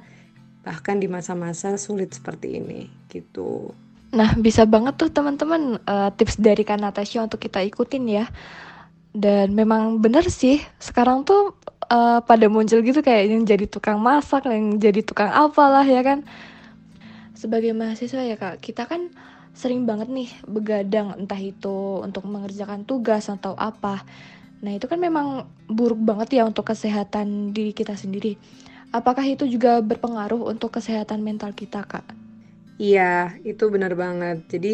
bahkan 0.66 0.98
di 0.98 1.06
masa-masa 1.06 1.78
sulit 1.78 2.10
seperti 2.10 2.58
ini 2.58 2.90
gitu 3.06 3.70
Nah, 4.16 4.32
bisa 4.38 4.62
banget 4.64 4.94
tuh 4.96 5.10
teman-teman 5.10 5.82
uh, 5.82 6.08
tips 6.14 6.38
dari 6.38 6.62
Kak 6.62 6.78
Natasha 6.78 7.20
untuk 7.20 7.42
kita 7.42 7.60
ikutin 7.60 8.04
ya. 8.06 8.24
Dan 9.12 9.52
memang 9.52 9.98
bener 9.98 10.24
sih, 10.32 10.62
sekarang 10.78 11.26
tuh 11.26 11.52
uh, 11.92 12.24
pada 12.24 12.46
muncul 12.46 12.80
gitu 12.80 13.04
kayak 13.04 13.32
yang 13.32 13.42
jadi 13.42 13.68
tukang 13.68 13.98
masak, 13.98 14.46
yang 14.46 14.80
jadi 14.80 15.04
tukang 15.04 15.32
apalah 15.32 15.82
ya 15.82 16.00
kan. 16.00 16.22
Sebagai 17.36 17.74
mahasiswa 17.74 18.22
ya 18.22 18.36
Kak, 18.38 18.62
kita 18.62 18.86
kan 18.86 19.12
sering 19.56 19.88
banget 19.88 20.12
nih 20.12 20.30
begadang 20.44 21.16
entah 21.16 21.40
itu 21.40 22.04
untuk 22.04 22.28
mengerjakan 22.28 22.84
tugas 22.88 23.26
atau 23.32 23.56
apa. 23.56 24.04
Nah, 24.64 24.72
itu 24.72 24.88
kan 24.88 24.96
memang 24.96 25.48
buruk 25.68 26.00
banget 26.00 26.40
ya 26.40 26.42
untuk 26.48 26.68
kesehatan 26.68 27.52
diri 27.52 27.76
kita 27.76 27.92
sendiri. 27.92 28.40
Apakah 28.92 29.22
itu 29.34 29.44
juga 29.54 29.78
berpengaruh 29.90 30.42
untuk 30.52 30.70
kesehatan 30.76 31.20
mental 31.22 31.50
kita, 31.54 31.80
Kak? 31.86 32.04
Iya, 32.82 33.00
itu 33.48 33.62
benar 33.74 33.92
banget. 34.02 34.36
Jadi 34.52 34.68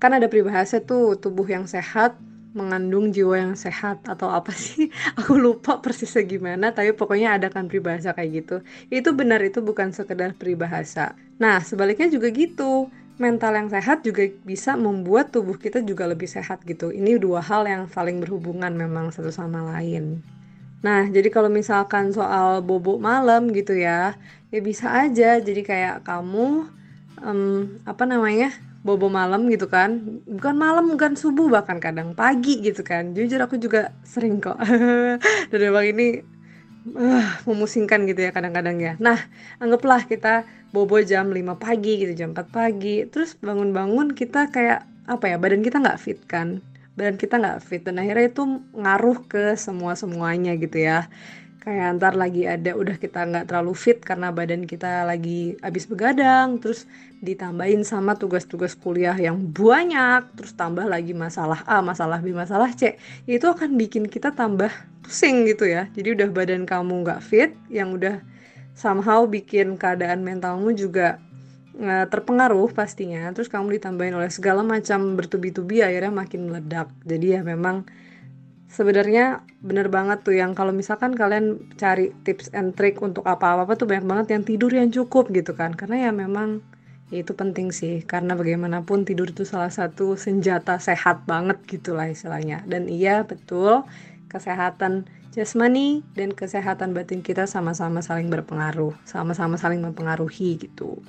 kan 0.00 0.10
ada 0.16 0.26
peribahasa 0.30 0.76
tuh 0.88 1.00
tubuh 1.22 1.46
yang 1.54 1.66
sehat 1.74 2.10
mengandung 2.58 3.04
jiwa 3.16 3.34
yang 3.44 3.54
sehat 3.64 3.96
atau 4.12 4.28
apa 4.38 4.50
sih? 4.66 4.82
Aku 5.18 5.32
lupa 5.44 5.70
persisnya 5.82 6.22
gimana, 6.32 6.64
tapi 6.76 6.90
pokoknya 6.98 7.28
ada 7.36 7.46
kan 7.54 7.64
peribahasa 7.70 8.10
kayak 8.16 8.30
gitu. 8.36 8.52
Itu 8.94 9.08
benar 9.20 9.40
itu 9.48 9.58
bukan 9.68 9.88
sekedar 9.98 10.30
peribahasa. 10.40 11.00
Nah, 11.42 11.54
sebaliknya 11.68 12.06
juga 12.14 12.28
gitu. 12.40 12.62
Mental 13.22 13.52
yang 13.58 13.68
sehat 13.74 13.96
juga 14.06 14.22
bisa 14.50 14.70
membuat 14.84 15.24
tubuh 15.34 15.56
kita 15.64 15.78
juga 15.90 16.04
lebih 16.12 16.26
sehat 16.36 16.58
gitu. 16.70 16.84
Ini 16.98 17.10
dua 17.24 17.40
hal 17.48 17.62
yang 17.72 17.82
saling 17.94 18.16
berhubungan 18.22 18.72
memang 18.82 19.06
satu 19.14 19.30
sama 19.40 19.58
lain. 19.70 20.02
Nah, 20.82 21.06
jadi 21.06 21.30
kalau 21.30 21.46
misalkan 21.46 22.10
soal 22.10 22.58
bobok 22.60 22.98
malam 22.98 23.54
gitu 23.54 23.78
ya, 23.78 24.18
ya 24.50 24.60
bisa 24.60 24.90
aja. 24.90 25.38
Jadi 25.38 25.62
kayak 25.62 26.02
kamu 26.02 26.66
um, 27.22 27.78
apa 27.86 28.02
namanya 28.04 28.50
bobo 28.82 29.06
malam 29.06 29.46
gitu 29.46 29.70
kan. 29.70 30.22
Bukan 30.26 30.54
malam 30.58 30.90
bukan 30.90 31.14
subuh 31.14 31.46
bahkan 31.46 31.78
kadang 31.78 32.18
pagi 32.18 32.58
gitu 32.58 32.82
kan. 32.82 33.14
Jujur 33.14 33.38
aku 33.38 33.56
juga 33.62 33.94
sering 34.02 34.42
kok. 34.42 34.58
Dan 35.50 35.58
memang 35.70 35.86
ini 35.86 36.06
uh, 36.98 37.26
memusingkan 37.46 38.02
gitu 38.10 38.26
ya 38.26 38.34
kadang-kadang 38.34 38.82
ya. 38.82 38.92
Nah 38.98 39.22
anggaplah 39.62 40.02
kita 40.10 40.42
bobo 40.74 40.98
jam 40.98 41.30
5 41.30 41.62
pagi 41.62 42.02
gitu 42.02 42.12
jam 42.18 42.34
4 42.34 42.50
pagi. 42.50 43.06
Terus 43.06 43.38
bangun-bangun 43.38 44.18
kita 44.18 44.50
kayak 44.50 44.82
apa 45.06 45.30
ya 45.30 45.36
badan 45.38 45.66
kita 45.66 45.82
nggak 45.82 45.98
fit 45.98 46.18
kan 46.30 46.62
badan 46.92 47.16
kita 47.16 47.40
nggak 47.40 47.58
fit 47.64 47.82
dan 47.84 48.00
akhirnya 48.00 48.26
itu 48.28 48.42
ngaruh 48.76 49.18
ke 49.24 49.56
semua 49.56 49.96
semuanya 49.96 50.52
gitu 50.60 50.82
ya. 50.82 51.08
Kayak 51.62 52.02
ntar 52.02 52.18
lagi 52.18 52.42
ada 52.42 52.74
udah 52.74 52.98
kita 52.98 53.22
nggak 53.22 53.46
terlalu 53.46 53.72
fit 53.78 54.02
karena 54.02 54.34
badan 54.34 54.66
kita 54.66 55.06
lagi 55.06 55.54
habis 55.62 55.86
begadang 55.86 56.58
terus 56.58 56.90
ditambahin 57.22 57.86
sama 57.86 58.18
tugas-tugas 58.18 58.74
kuliah 58.74 59.14
yang 59.14 59.38
banyak 59.38 60.26
terus 60.34 60.58
tambah 60.58 60.82
lagi 60.82 61.14
masalah 61.14 61.62
A 61.70 61.78
masalah 61.78 62.18
B 62.18 62.34
masalah 62.34 62.74
C. 62.74 62.98
Itu 63.30 63.54
akan 63.54 63.78
bikin 63.78 64.10
kita 64.10 64.34
tambah 64.34 64.74
pusing 65.06 65.46
gitu 65.46 65.70
ya. 65.70 65.86
Jadi 65.94 66.18
udah 66.18 66.28
badan 66.34 66.66
kamu 66.66 67.06
nggak 67.06 67.22
fit 67.22 67.54
yang 67.70 67.94
udah 67.94 68.18
somehow 68.74 69.22
bikin 69.28 69.78
keadaan 69.78 70.26
mentalmu 70.26 70.74
juga 70.74 71.22
uh, 71.78 72.06
terpengaruh 72.08 72.72
pastinya. 72.76 73.30
Terus 73.32 73.48
kamu 73.48 73.80
ditambahin 73.80 74.16
oleh 74.16 74.28
segala 74.28 74.60
macam 74.60 75.16
bertubi-tubi 75.16 75.80
akhirnya 75.80 76.12
makin 76.12 76.50
meledak. 76.50 76.88
Jadi 77.06 77.26
ya 77.38 77.40
memang 77.40 77.88
sebenarnya 78.68 79.44
bener 79.60 79.92
banget 79.92 80.24
tuh 80.24 80.36
yang 80.36 80.52
kalau 80.56 80.72
misalkan 80.72 81.12
kalian 81.16 81.72
cari 81.76 82.12
tips 82.24 82.52
and 82.56 82.76
trick 82.76 83.00
untuk 83.00 83.24
apa-apa 83.24 83.76
tuh 83.76 83.88
banyak 83.88 84.06
banget 84.08 84.26
yang 84.36 84.42
tidur 84.44 84.72
yang 84.72 84.88
cukup 84.92 85.32
gitu 85.32 85.56
kan. 85.56 85.72
Karena 85.72 86.08
ya 86.08 86.10
memang 86.12 86.60
ya 87.08 87.24
itu 87.24 87.32
penting 87.32 87.72
sih. 87.72 88.04
Karena 88.04 88.36
bagaimanapun 88.36 89.08
tidur 89.08 89.32
itu 89.32 89.48
salah 89.48 89.72
satu 89.72 90.16
senjata 90.20 90.76
sehat 90.76 91.24
banget 91.24 91.60
gitulah 91.64 92.08
istilahnya. 92.08 92.64
Dan 92.68 92.88
iya 92.88 93.24
betul 93.24 93.84
kesehatan 94.28 95.08
jasmani 95.32 96.04
dan 96.12 96.32
kesehatan 96.36 96.92
batin 96.92 97.24
kita 97.24 97.48
sama-sama 97.48 98.04
saling 98.04 98.28
berpengaruh. 98.28 98.92
Sama-sama 99.08 99.56
saling 99.56 99.80
mempengaruhi 99.80 100.60
gitu 100.60 101.00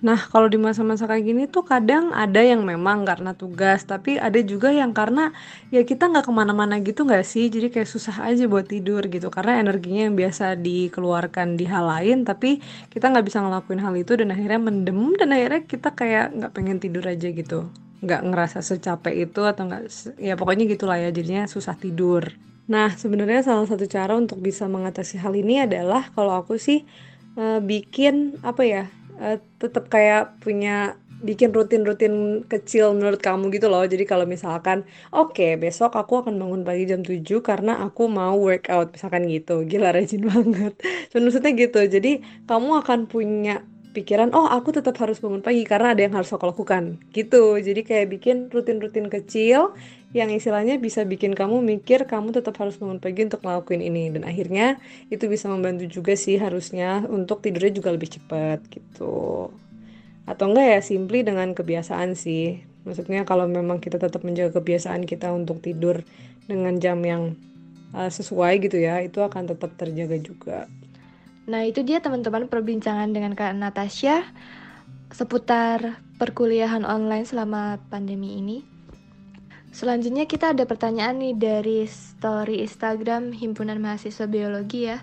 Nah, 0.00 0.16
kalau 0.16 0.48
di 0.48 0.56
masa-masa 0.56 1.04
kayak 1.04 1.24
gini 1.28 1.44
tuh 1.44 1.60
kadang 1.60 2.08
ada 2.16 2.40
yang 2.40 2.64
memang 2.64 3.04
karena 3.04 3.36
tugas, 3.36 3.84
tapi 3.84 4.16
ada 4.16 4.40
juga 4.40 4.72
yang 4.72 4.96
karena 4.96 5.28
ya 5.68 5.84
kita 5.84 6.08
nggak 6.08 6.24
ke 6.24 6.32
mana-mana 6.32 6.80
gitu 6.80 7.04
nggak 7.04 7.20
sih, 7.20 7.52
jadi 7.52 7.68
kayak 7.68 7.84
susah 7.84 8.24
aja 8.24 8.48
buat 8.48 8.64
tidur 8.64 9.04
gitu, 9.12 9.28
karena 9.28 9.60
energinya 9.60 10.08
yang 10.08 10.16
biasa 10.16 10.56
dikeluarkan 10.56 11.60
di 11.60 11.68
hal 11.68 11.84
lain, 11.84 12.24
tapi 12.24 12.64
kita 12.88 13.12
nggak 13.12 13.28
bisa 13.28 13.44
ngelakuin 13.44 13.80
hal 13.84 13.92
itu 13.92 14.16
dan 14.16 14.32
akhirnya 14.32 14.60
mendem 14.72 15.00
dan 15.20 15.36
akhirnya 15.36 15.60
kita 15.68 15.92
kayak 15.92 16.32
nggak 16.32 16.52
pengen 16.56 16.80
tidur 16.80 17.04
aja 17.04 17.28
gitu, 17.28 17.68
nggak 18.00 18.20
ngerasa 18.24 18.64
secapek 18.64 19.28
itu 19.28 19.44
atau 19.44 19.68
nggak, 19.68 20.16
ya 20.16 20.32
pokoknya 20.32 20.64
gitulah 20.64 20.96
ya, 20.96 21.12
jadinya 21.12 21.44
susah 21.44 21.76
tidur. 21.76 22.24
Nah, 22.72 22.88
sebenarnya 22.96 23.44
salah 23.44 23.68
satu 23.68 23.84
cara 23.84 24.16
untuk 24.16 24.40
bisa 24.40 24.64
mengatasi 24.64 25.20
hal 25.20 25.36
ini 25.36 25.60
adalah 25.60 26.08
kalau 26.16 26.40
aku 26.40 26.56
sih 26.56 26.88
uh, 27.36 27.60
bikin 27.60 28.40
apa 28.40 28.64
ya 28.64 28.84
uh, 29.20 29.36
tetap 29.60 29.86
kayak 29.92 30.40
punya 30.42 30.96
bikin 31.20 31.52
rutin-rutin 31.52 32.44
kecil 32.48 32.96
menurut 32.96 33.20
kamu 33.20 33.52
gitu 33.52 33.68
loh. 33.68 33.84
Jadi 33.84 34.04
kalau 34.08 34.24
misalkan, 34.24 34.88
oke 35.12 35.36
okay, 35.36 35.50
besok 35.60 35.92
aku 35.94 36.24
akan 36.24 36.40
bangun 36.40 36.62
pagi 36.64 36.88
jam 36.88 37.04
7 37.04 37.20
karena 37.44 37.84
aku 37.84 38.08
mau 38.08 38.34
workout 38.40 38.96
misalkan 38.96 39.28
gitu. 39.28 39.62
Gila 39.68 39.92
rajin 39.92 40.24
banget. 40.32 40.72
Maksudnya 41.12 41.52
gitu. 41.52 41.80
Jadi 41.84 42.24
kamu 42.48 42.70
akan 42.82 43.00
punya 43.12 43.60
pikiran, 43.90 44.30
oh 44.32 44.46
aku 44.46 44.70
tetap 44.74 44.94
harus 45.02 45.18
bangun 45.18 45.42
pagi 45.42 45.66
karena 45.66 45.92
ada 45.94 46.02
yang 46.06 46.14
harus 46.14 46.30
aku 46.30 46.46
lakukan. 46.46 46.98
Gitu. 47.10 47.58
Jadi 47.58 47.80
kayak 47.82 48.06
bikin 48.10 48.36
rutin-rutin 48.48 49.10
kecil 49.10 49.74
yang 50.10 50.26
istilahnya 50.34 50.74
bisa 50.82 51.06
bikin 51.06 51.38
kamu 51.38 51.62
mikir 51.62 52.02
kamu 52.10 52.34
tetap 52.34 52.58
harus 52.58 52.74
bangun 52.82 52.98
pagi 52.98 53.22
untuk 53.22 53.46
ngelakuin 53.46 53.78
ini 53.78 54.10
dan 54.10 54.26
akhirnya 54.26 54.82
itu 55.06 55.30
bisa 55.30 55.46
membantu 55.46 55.86
juga 55.86 56.18
sih 56.18 56.34
harusnya 56.34 57.06
untuk 57.06 57.38
tidurnya 57.46 57.78
juga 57.78 57.94
lebih 57.94 58.18
cepat 58.18 58.58
gitu 58.74 59.54
atau 60.26 60.44
enggak 60.50 60.66
ya 60.66 60.80
simply 60.82 61.22
dengan 61.22 61.54
kebiasaan 61.54 62.18
sih 62.18 62.58
maksudnya 62.82 63.22
kalau 63.22 63.46
memang 63.46 63.78
kita 63.78 64.02
tetap 64.02 64.26
menjaga 64.26 64.58
kebiasaan 64.58 65.06
kita 65.06 65.30
untuk 65.30 65.62
tidur 65.62 66.02
dengan 66.50 66.74
jam 66.82 66.98
yang 67.06 67.38
uh, 67.94 68.10
sesuai 68.10 68.66
gitu 68.66 68.82
ya 68.82 68.98
itu 69.06 69.22
akan 69.22 69.46
tetap 69.54 69.78
terjaga 69.78 70.18
juga 70.18 70.58
nah 71.50 71.66
itu 71.66 71.82
dia 71.82 71.98
teman-teman 71.98 72.46
perbincangan 72.46 73.10
dengan 73.10 73.34
kak 73.34 73.58
Natasha 73.58 74.22
seputar 75.10 75.98
perkuliahan 76.22 76.86
online 76.86 77.26
selama 77.26 77.82
pandemi 77.90 78.38
ini 78.38 78.70
Selanjutnya 79.70 80.26
kita 80.26 80.50
ada 80.50 80.66
pertanyaan 80.66 81.22
nih 81.22 81.34
dari 81.38 81.78
story 81.86 82.58
Instagram 82.66 83.30
Himpunan 83.30 83.78
Mahasiswa 83.78 84.26
Biologi 84.26 84.90
ya. 84.90 84.98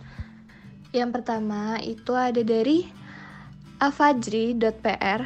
Yang 0.92 1.10
pertama 1.20 1.80
itu 1.80 2.12
ada 2.12 2.44
dari 2.44 2.84
afajri.pr. 3.80 5.22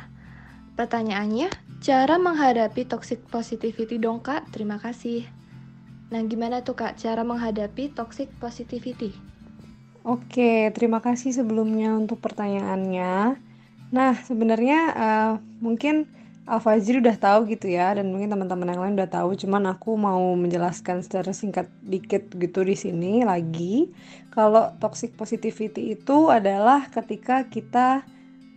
Pertanyaannya, 0.77 1.49
cara 1.81 2.15
menghadapi 2.21 2.85
toxic 2.85 3.25
positivity 3.33 3.97
dong 3.97 4.21
kak? 4.21 4.45
Terima 4.53 4.77
kasih. 4.77 5.25
Nah 6.13 6.21
gimana 6.29 6.61
tuh 6.61 6.77
kak 6.77 7.01
cara 7.01 7.25
menghadapi 7.25 7.97
toxic 7.97 8.29
positivity? 8.37 9.30
Oke, 10.01 10.73
terima 10.73 10.97
kasih 10.97 11.29
sebelumnya 11.29 11.93
untuk 11.93 12.17
pertanyaannya. 12.25 13.37
Nah 13.93 14.11
sebenarnya 14.25 14.79
uh, 14.97 15.33
mungkin 15.61 16.09
Al-Fajri 16.49 17.05
udah 17.05 17.17
tahu 17.21 17.53
gitu 17.53 17.69
ya 17.69 17.93
dan 17.93 18.09
mungkin 18.09 18.33
teman-teman 18.33 18.73
yang 18.73 18.81
lain 18.81 18.97
udah 18.97 19.11
tahu 19.13 19.37
cuman 19.37 19.77
aku 19.77 19.93
mau 19.93 20.33
menjelaskan 20.33 21.05
secara 21.05 21.29
singkat 21.37 21.69
dikit 21.85 22.33
gitu 22.33 22.65
di 22.65 22.73
sini 22.73 23.21
lagi 23.21 23.93
kalau 24.33 24.73
toxic 24.81 25.13
positivity 25.13 25.93
itu 25.93 26.33
adalah 26.33 26.89
ketika 26.89 27.45
kita 27.45 28.01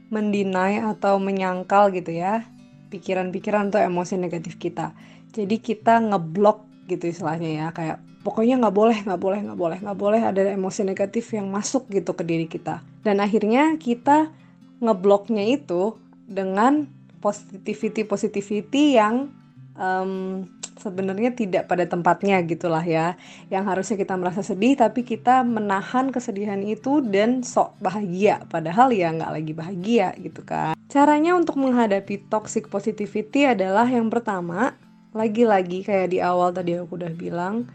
mendinai 0.09 0.81
atau 0.81 1.21
menyangkal 1.21 1.93
gitu 1.93 2.09
ya 2.09 2.49
pikiran-pikiran 2.89 3.69
atau 3.69 3.85
emosi 3.85 4.17
negatif 4.17 4.57
kita 4.57 4.97
jadi 5.37 5.61
kita 5.61 6.01
ngeblok 6.09 6.65
gitu 6.89 7.13
istilahnya 7.13 7.51
ya 7.53 7.67
kayak 7.69 8.01
pokoknya 8.25 8.57
nggak 8.57 8.75
boleh 8.75 8.99
nggak 9.04 9.21
boleh 9.21 9.40
nggak 9.45 9.61
boleh 9.61 9.78
nggak 9.85 9.99
boleh 10.00 10.21
ada 10.25 10.43
emosi 10.49 10.81
negatif 10.83 11.31
yang 11.37 11.47
masuk 11.52 11.87
gitu 11.93 12.16
ke 12.16 12.25
diri 12.25 12.49
kita. 12.49 12.81
Dan 13.04 13.21
akhirnya 13.21 13.76
kita 13.76 14.33
ngebloknya 14.81 15.45
itu 15.45 15.95
dengan 16.25 16.88
positivity 17.21 18.09
positivity 18.09 18.97
yang 18.97 19.28
um, 19.76 20.49
sebenarnya 20.81 21.37
tidak 21.37 21.69
pada 21.69 21.85
tempatnya 21.85 22.40
gitulah 22.49 22.83
ya. 22.83 23.21
Yang 23.52 23.64
harusnya 23.69 23.97
kita 24.00 24.14
merasa 24.16 24.40
sedih 24.40 24.75
tapi 24.75 25.04
kita 25.04 25.45
menahan 25.45 26.09
kesedihan 26.09 26.59
itu 26.64 27.04
dan 27.04 27.45
sok 27.45 27.76
bahagia. 27.85 28.43
Padahal 28.49 28.88
ya 28.90 29.12
nggak 29.12 29.33
lagi 29.37 29.52
bahagia 29.52 30.09
gitu 30.16 30.40
kan. 30.43 30.73
Caranya 30.88 31.37
untuk 31.37 31.61
menghadapi 31.61 32.28
toxic 32.33 32.73
positivity 32.73 33.45
adalah 33.45 33.85
yang 33.85 34.09
pertama 34.09 34.81
lagi-lagi 35.14 35.87
kayak 35.87 36.11
di 36.11 36.19
awal 36.19 36.50
tadi 36.50 36.75
aku 36.75 36.99
udah 36.99 37.12
bilang 37.14 37.71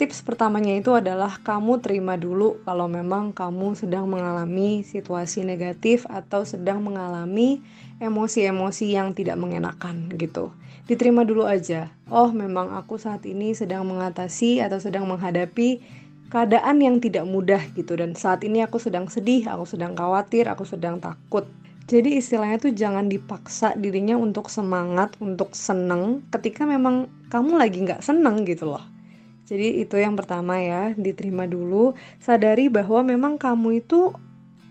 Tips 0.00 0.24
pertamanya 0.24 0.80
itu 0.80 0.96
adalah 0.96 1.36
kamu 1.44 1.84
terima 1.84 2.16
dulu 2.16 2.56
kalau 2.64 2.88
memang 2.88 3.36
kamu 3.36 3.76
sedang 3.76 4.08
mengalami 4.08 4.80
situasi 4.80 5.44
negatif 5.44 6.08
atau 6.08 6.40
sedang 6.48 6.80
mengalami 6.80 7.60
emosi-emosi 8.00 8.96
yang 8.96 9.12
tidak 9.12 9.36
mengenakan 9.36 10.08
gitu. 10.16 10.56
Diterima 10.88 11.28
dulu 11.28 11.44
aja. 11.44 11.92
Oh, 12.08 12.32
memang 12.32 12.72
aku 12.80 12.96
saat 12.96 13.28
ini 13.28 13.52
sedang 13.52 13.84
mengatasi 13.92 14.64
atau 14.64 14.80
sedang 14.80 15.04
menghadapi 15.04 15.84
keadaan 16.32 16.80
yang 16.80 16.96
tidak 16.96 17.28
mudah 17.28 17.60
gitu 17.76 17.92
dan 17.92 18.16
saat 18.16 18.40
ini 18.40 18.64
aku 18.64 18.80
sedang 18.80 19.04
sedih, 19.04 19.52
aku 19.52 19.68
sedang 19.68 19.92
khawatir, 19.92 20.48
aku 20.48 20.64
sedang 20.64 20.96
takut. 20.96 21.44
Jadi 21.92 22.16
istilahnya 22.16 22.56
tuh 22.56 22.72
jangan 22.72 23.04
dipaksa 23.04 23.76
dirinya 23.76 24.16
untuk 24.16 24.48
semangat, 24.48 25.12
untuk 25.20 25.52
seneng 25.52 26.24
ketika 26.32 26.64
memang 26.64 27.04
kamu 27.28 27.60
lagi 27.60 27.84
nggak 27.84 28.00
seneng 28.00 28.48
gitu 28.48 28.64
loh 28.64 28.89
jadi 29.50 29.82
itu 29.82 29.98
yang 29.98 30.14
pertama 30.14 30.62
ya, 30.62 30.94
diterima 30.94 31.50
dulu, 31.50 31.98
sadari 32.22 32.70
bahwa 32.70 33.02
memang 33.02 33.34
kamu 33.34 33.82
itu 33.82 34.14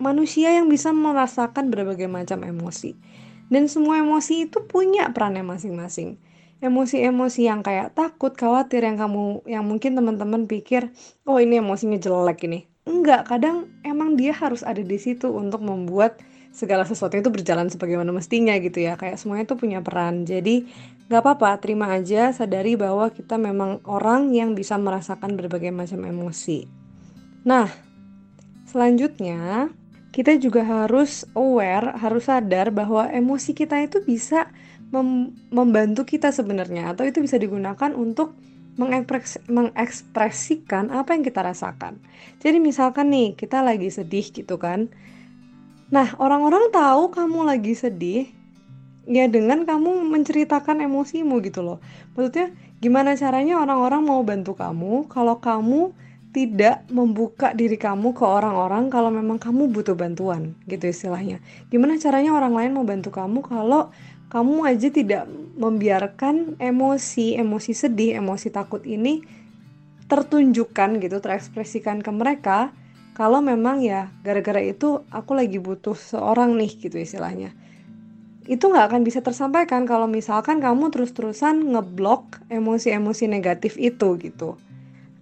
manusia 0.00 0.56
yang 0.56 0.72
bisa 0.72 0.88
merasakan 0.88 1.68
berbagai 1.68 2.08
macam 2.08 2.40
emosi. 2.40 2.96
Dan 3.52 3.68
semua 3.68 4.00
emosi 4.00 4.48
itu 4.48 4.64
punya 4.64 5.12
perannya 5.12 5.44
masing-masing. 5.44 6.16
Emosi-emosi 6.64 7.44
yang 7.44 7.60
kayak 7.60 7.92
takut, 7.92 8.32
khawatir 8.32 8.80
yang 8.80 8.96
kamu 8.96 9.44
yang 9.44 9.68
mungkin 9.68 10.00
teman-teman 10.00 10.48
pikir, 10.48 10.88
"Oh, 11.28 11.36
ini 11.36 11.60
emosinya 11.60 12.00
jelek 12.00 12.48
ini." 12.48 12.64
Enggak, 12.88 13.28
kadang 13.28 13.68
emang 13.84 14.16
dia 14.16 14.32
harus 14.32 14.64
ada 14.64 14.80
di 14.80 14.96
situ 14.96 15.28
untuk 15.28 15.60
membuat 15.60 16.16
segala 16.50 16.82
sesuatu 16.82 17.14
itu 17.14 17.30
berjalan 17.30 17.70
sebagaimana 17.70 18.10
mestinya 18.10 18.58
gitu 18.58 18.82
ya 18.82 18.98
kayak 18.98 19.22
semuanya 19.22 19.46
itu 19.46 19.54
punya 19.54 19.78
peran 19.86 20.26
jadi 20.26 20.66
nggak 21.10 21.26
apa-apa 21.26 21.58
terima 21.58 21.90
aja 21.90 22.30
sadari 22.30 22.78
bahwa 22.78 23.10
kita 23.10 23.34
memang 23.34 23.82
orang 23.82 24.30
yang 24.30 24.54
bisa 24.54 24.78
merasakan 24.78 25.34
berbagai 25.34 25.74
macam 25.74 26.06
emosi. 26.06 26.70
Nah 27.42 27.66
selanjutnya 28.70 29.74
kita 30.14 30.38
juga 30.38 30.62
harus 30.62 31.26
aware 31.34 31.98
harus 31.98 32.30
sadar 32.30 32.70
bahwa 32.70 33.10
emosi 33.10 33.58
kita 33.58 33.82
itu 33.82 33.98
bisa 34.06 34.54
mem 34.94 35.34
membantu 35.50 36.06
kita 36.06 36.30
sebenarnya 36.30 36.94
atau 36.94 37.02
itu 37.02 37.18
bisa 37.18 37.38
digunakan 37.42 37.90
untuk 37.90 38.38
mengekspres 38.78 39.42
mengekspresikan 39.50 40.94
apa 40.94 41.18
yang 41.18 41.26
kita 41.26 41.42
rasakan. 41.42 41.98
Jadi 42.38 42.62
misalkan 42.62 43.10
nih 43.10 43.34
kita 43.34 43.66
lagi 43.66 43.90
sedih 43.90 44.30
gitu 44.30 44.62
kan. 44.62 44.86
Nah, 45.90 46.14
orang-orang 46.22 46.70
tahu 46.70 47.10
kamu 47.10 47.50
lagi 47.50 47.74
sedih 47.74 48.30
ya 49.08 49.24
dengan 49.30 49.64
kamu 49.64 50.04
menceritakan 50.10 50.84
emosimu 50.84 51.40
gitu 51.44 51.64
loh. 51.64 51.78
Maksudnya 52.16 52.52
gimana 52.80 53.16
caranya 53.16 53.60
orang-orang 53.60 54.02
mau 54.04 54.20
bantu 54.24 54.56
kamu 54.56 55.08
kalau 55.08 55.40
kamu 55.40 55.92
tidak 56.30 56.86
membuka 56.86 57.50
diri 57.50 57.74
kamu 57.74 58.14
ke 58.14 58.22
orang-orang 58.22 58.86
kalau 58.86 59.10
memang 59.10 59.42
kamu 59.42 59.66
butuh 59.66 59.98
bantuan 59.98 60.54
gitu 60.70 60.86
istilahnya. 60.86 61.42
Gimana 61.68 61.98
caranya 61.98 62.36
orang 62.36 62.54
lain 62.54 62.70
mau 62.76 62.86
bantu 62.86 63.10
kamu 63.10 63.42
kalau 63.42 63.90
kamu 64.30 64.62
aja 64.62 64.88
tidak 64.94 65.26
membiarkan 65.58 66.54
emosi, 66.62 67.34
emosi 67.34 67.72
sedih, 67.74 68.14
emosi 68.22 68.54
takut 68.54 68.86
ini 68.86 69.26
tertunjukkan 70.06 71.02
gitu, 71.02 71.18
terekspresikan 71.18 71.98
ke 71.98 72.10
mereka 72.14 72.70
kalau 73.18 73.42
memang 73.42 73.82
ya 73.82 74.06
gara-gara 74.22 74.62
itu 74.62 75.02
aku 75.10 75.34
lagi 75.34 75.58
butuh 75.58 75.98
seorang 75.98 76.54
nih 76.54 76.78
gitu 76.78 76.94
istilahnya 76.94 77.50
itu 78.50 78.66
nggak 78.66 78.90
akan 78.90 79.06
bisa 79.06 79.22
tersampaikan 79.22 79.86
kalau 79.86 80.10
misalkan 80.10 80.58
kamu 80.58 80.90
terus-terusan 80.90 81.70
ngeblok 81.70 82.42
emosi-emosi 82.50 83.30
negatif 83.30 83.78
itu 83.78 84.18
gitu. 84.18 84.58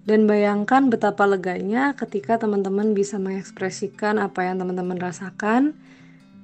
Dan 0.09 0.25
bayangkan 0.25 0.88
betapa 0.88 1.29
leganya 1.29 1.93
ketika 1.93 2.41
teman-teman 2.41 2.97
bisa 2.97 3.21
mengekspresikan 3.21 4.17
apa 4.17 4.49
yang 4.49 4.57
teman-teman 4.57 4.97
rasakan 4.97 5.77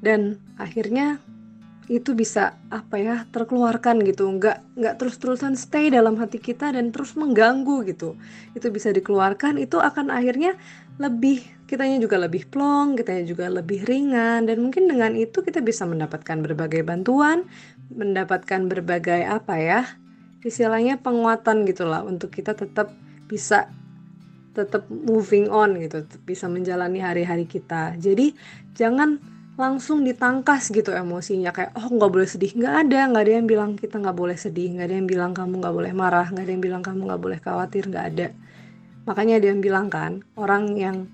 dan 0.05 0.37
akhirnya 0.61 1.16
itu 1.88 2.12
bisa 2.12 2.61
apa 2.68 3.01
ya 3.01 3.16
terkeluarkan 3.33 4.05
gitu. 4.05 4.29
Nggak 4.29 4.61
nggak 4.77 4.94
terus 5.01 5.16
terusan 5.16 5.57
stay 5.57 5.88
dalam 5.88 6.20
hati 6.20 6.37
kita 6.37 6.68
dan 6.77 6.92
terus 6.92 7.16
mengganggu 7.16 7.88
gitu. 7.88 8.20
Itu 8.53 8.68
bisa 8.68 8.92
dikeluarkan 8.92 9.57
itu 9.57 9.81
akan 9.81 10.12
akhirnya 10.12 10.61
lebih 11.01 11.40
kitanya 11.64 11.98
juga 12.00 12.20
lebih 12.20 12.48
plong, 12.48 12.96
kitanya 12.96 13.24
juga 13.24 13.46
lebih 13.48 13.85
ringan 13.88 14.44
dan 14.44 14.61
mungkin 14.61 14.88
dengan 14.88 15.16
itu 15.16 15.40
kita 15.40 15.64
bisa 15.64 15.88
mendapatkan 15.88 16.40
berbagai 16.44 16.85
bantuan, 16.85 17.48
mendapatkan 17.92 18.68
berbagai 18.68 19.24
apa 19.24 19.57
ya? 19.59 19.83
istilahnya 20.44 21.00
penguatan 21.00 21.64
gitulah 21.64 22.05
untuk 22.05 22.29
kita 22.29 22.53
tetap 22.53 22.92
bisa 23.24 23.64
tetap 24.53 24.85
moving 24.92 25.48
on 25.48 25.81
gitu, 25.81 26.05
bisa 26.29 26.53
menjalani 26.53 27.00
hari-hari 27.00 27.48
kita. 27.48 27.96
Jadi 27.96 28.37
jangan 28.77 29.16
langsung 29.57 30.05
ditangkas 30.05 30.68
gitu 30.68 30.92
emosinya 30.92 31.48
kayak 31.48 31.72
oh 31.81 31.88
nggak 31.88 32.11
boleh 32.12 32.29
sedih 32.29 32.53
nggak 32.59 32.74
ada 32.85 33.00
nggak 33.09 33.22
ada 33.22 33.33
yang 33.38 33.46
bilang 33.46 33.70
kita 33.79 34.03
nggak 34.03 34.18
boleh 34.18 34.35
sedih 34.35 34.66
nggak 34.74 34.87
ada 34.90 34.96
yang 34.98 35.07
bilang 35.07 35.31
kamu 35.31 35.62
nggak 35.62 35.74
boleh 35.79 35.92
marah 35.94 36.27
nggak 36.27 36.42
ada 36.42 36.53
yang 36.59 36.64
bilang 36.66 36.83
kamu 36.83 37.00
nggak 37.07 37.22
boleh 37.22 37.38
khawatir 37.38 37.87
nggak 37.87 38.07
ada 38.11 38.27
Makanya 39.05 39.37
dia 39.37 39.53
bilang 39.53 39.92
kan, 39.92 40.24
orang 40.35 40.81
yang 40.81 41.05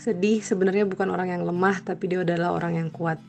sedih 0.00 0.40
sebenarnya 0.40 0.88
bukan 0.88 1.12
orang 1.12 1.28
yang 1.28 1.44
lemah, 1.44 1.84
tapi 1.84 2.08
dia 2.08 2.24
adalah 2.24 2.56
orang 2.56 2.80
yang 2.80 2.88
kuat. 2.88 3.20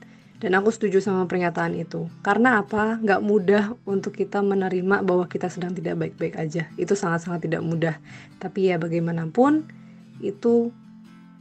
Dan 0.42 0.58
aku 0.58 0.74
setuju 0.74 1.04
sama 1.04 1.30
pernyataan 1.30 1.78
itu. 1.78 2.10
Karena 2.26 2.64
apa? 2.64 2.98
Gak 2.98 3.22
mudah 3.22 3.78
untuk 3.86 4.18
kita 4.18 4.42
menerima 4.42 5.06
bahwa 5.06 5.30
kita 5.30 5.52
sedang 5.52 5.78
tidak 5.78 6.02
baik-baik 6.02 6.34
aja. 6.34 6.66
Itu 6.82 6.98
sangat-sangat 6.98 7.46
tidak 7.46 7.62
mudah. 7.62 8.02
Tapi 8.42 8.74
ya 8.74 8.82
bagaimanapun, 8.82 9.70
itu 10.18 10.74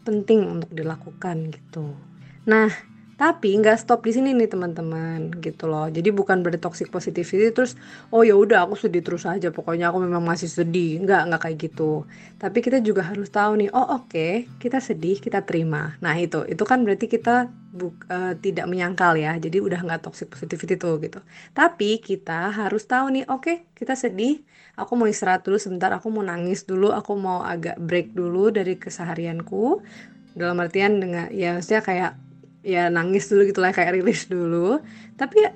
penting 0.05 0.45
untuk 0.45 0.69
dilakukan 0.75 1.49
gitu. 1.49 1.97
Nah, 2.45 2.69
tapi 3.21 3.53
nggak 3.53 3.77
stop 3.77 4.01
di 4.01 4.17
sini 4.17 4.33
nih 4.33 4.49
teman-teman 4.49 5.29
gitu 5.45 5.69
loh. 5.69 5.93
Jadi 5.93 6.09
bukan 6.09 6.41
berarti 6.41 6.57
toxic 6.57 6.89
positivity 6.89 7.53
terus 7.53 7.77
oh 8.09 8.25
ya 8.25 8.33
udah 8.33 8.65
aku 8.65 8.81
sedih 8.81 9.05
terus 9.05 9.29
aja 9.29 9.53
pokoknya 9.53 9.93
aku 9.93 10.01
memang 10.01 10.25
masih 10.25 10.49
sedih. 10.49 11.05
Nggak 11.05 11.29
nggak 11.29 11.41
kayak 11.45 11.57
gitu. 11.69 12.09
Tapi 12.41 12.65
kita 12.65 12.81
juga 12.81 13.05
harus 13.05 13.29
tahu 13.29 13.61
nih, 13.61 13.69
oh 13.77 14.01
oke, 14.01 14.09
okay, 14.09 14.49
kita 14.57 14.81
sedih, 14.81 15.21
kita 15.21 15.45
terima. 15.45 16.01
Nah, 16.01 16.17
itu 16.17 16.49
itu 16.49 16.65
kan 16.65 16.81
berarti 16.81 17.13
kita 17.13 17.53
bu, 17.53 17.93
uh, 18.09 18.33
tidak 18.41 18.65
menyangkal 18.65 19.13
ya. 19.21 19.37
Jadi 19.37 19.61
udah 19.61 19.85
nggak 19.85 20.09
toxic 20.09 20.33
positivity 20.33 20.81
tuh 20.81 20.97
gitu. 21.05 21.21
Tapi 21.53 22.01
kita 22.01 22.49
harus 22.49 22.89
tahu 22.89 23.13
nih, 23.13 23.29
oke, 23.29 23.45
okay, 23.45 23.57
kita 23.77 23.93
sedih, 23.93 24.41
aku 24.81 24.97
mau 24.97 25.05
istirahat 25.05 25.45
dulu 25.45 25.61
sebentar, 25.61 25.93
aku 25.93 26.09
mau 26.09 26.25
nangis 26.25 26.65
dulu, 26.65 26.89
aku 26.97 27.13
mau 27.21 27.45
agak 27.45 27.77
break 27.77 28.17
dulu 28.17 28.49
dari 28.49 28.81
keseharianku. 28.81 29.85
Dalam 30.33 30.57
artian 30.65 30.97
dengan 30.97 31.29
ya 31.29 31.61
maksudnya 31.61 31.85
kayak 31.85 32.30
ya 32.61 32.93
nangis 32.93 33.29
dulu 33.29 33.49
gitu 33.49 33.61
lah 33.61 33.73
kayak 33.73 34.01
rilis 34.01 34.29
dulu. 34.29 34.81
Tapi 35.17 35.37
ya, 35.41 35.51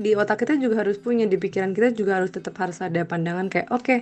di 0.00 0.16
otak 0.16 0.46
kita 0.46 0.56
juga 0.56 0.80
harus 0.80 0.96
punya 0.96 1.26
di 1.28 1.36
pikiran 1.36 1.76
kita 1.76 1.92
juga 1.92 2.22
harus 2.22 2.32
tetap 2.32 2.56
harus 2.56 2.80
ada 2.80 3.04
pandangan 3.04 3.52
kayak 3.52 3.68
oke 3.68 3.84
okay, 3.84 3.98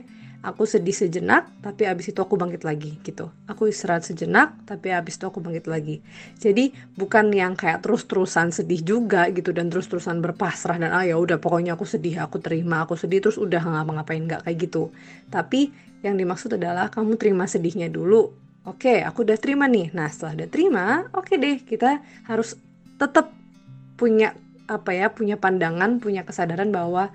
aku 0.47 0.63
sedih 0.63 0.95
sejenak 0.95 1.51
tapi 1.59 1.91
abis 1.91 2.15
itu 2.15 2.21
aku 2.23 2.39
bangkit 2.39 2.63
lagi 2.63 2.95
gitu. 3.03 3.35
Aku 3.51 3.67
istirahat 3.67 4.07
sejenak 4.07 4.55
tapi 4.63 4.95
abis 4.95 5.19
itu 5.19 5.27
aku 5.27 5.43
bangkit 5.43 5.67
lagi. 5.67 5.99
Jadi 6.39 6.71
bukan 6.95 7.35
yang 7.35 7.59
kayak 7.59 7.83
terus-terusan 7.83 8.55
sedih 8.55 8.81
juga 8.87 9.27
gitu 9.35 9.51
dan 9.51 9.73
terus-terusan 9.73 10.23
berpasrah 10.23 10.79
dan 10.79 10.95
ah 10.95 11.03
ya 11.03 11.19
udah 11.19 11.43
pokoknya 11.43 11.75
aku 11.75 11.83
sedih 11.83 12.23
aku 12.23 12.39
terima 12.39 12.87
aku 12.87 12.95
sedih 12.95 13.19
terus 13.19 13.41
udah 13.41 13.59
ngapa-ngapain 13.59 14.23
nggak 14.23 14.47
kayak 14.47 14.59
gitu. 14.71 14.95
Tapi 15.33 15.75
yang 16.07 16.15
dimaksud 16.15 16.55
adalah 16.55 16.95
kamu 16.95 17.19
terima 17.19 17.51
sedihnya 17.51 17.91
dulu 17.91 18.31
Oke, 18.69 19.01
aku 19.01 19.25
udah 19.25 19.41
terima 19.41 19.65
nih. 19.65 19.89
Nah, 19.97 20.13
setelah 20.13 20.45
udah 20.45 20.49
terima, 20.53 20.85
oke 21.17 21.41
deh, 21.41 21.65
kita 21.65 22.05
harus 22.29 22.53
tetap 23.01 23.33
punya 23.97 24.37
apa 24.69 24.93
ya 24.93 25.09
punya 25.09 25.41
pandangan 25.41 25.97
punya 25.97 26.29
kesadaran 26.29 26.69
bahwa 26.69 27.09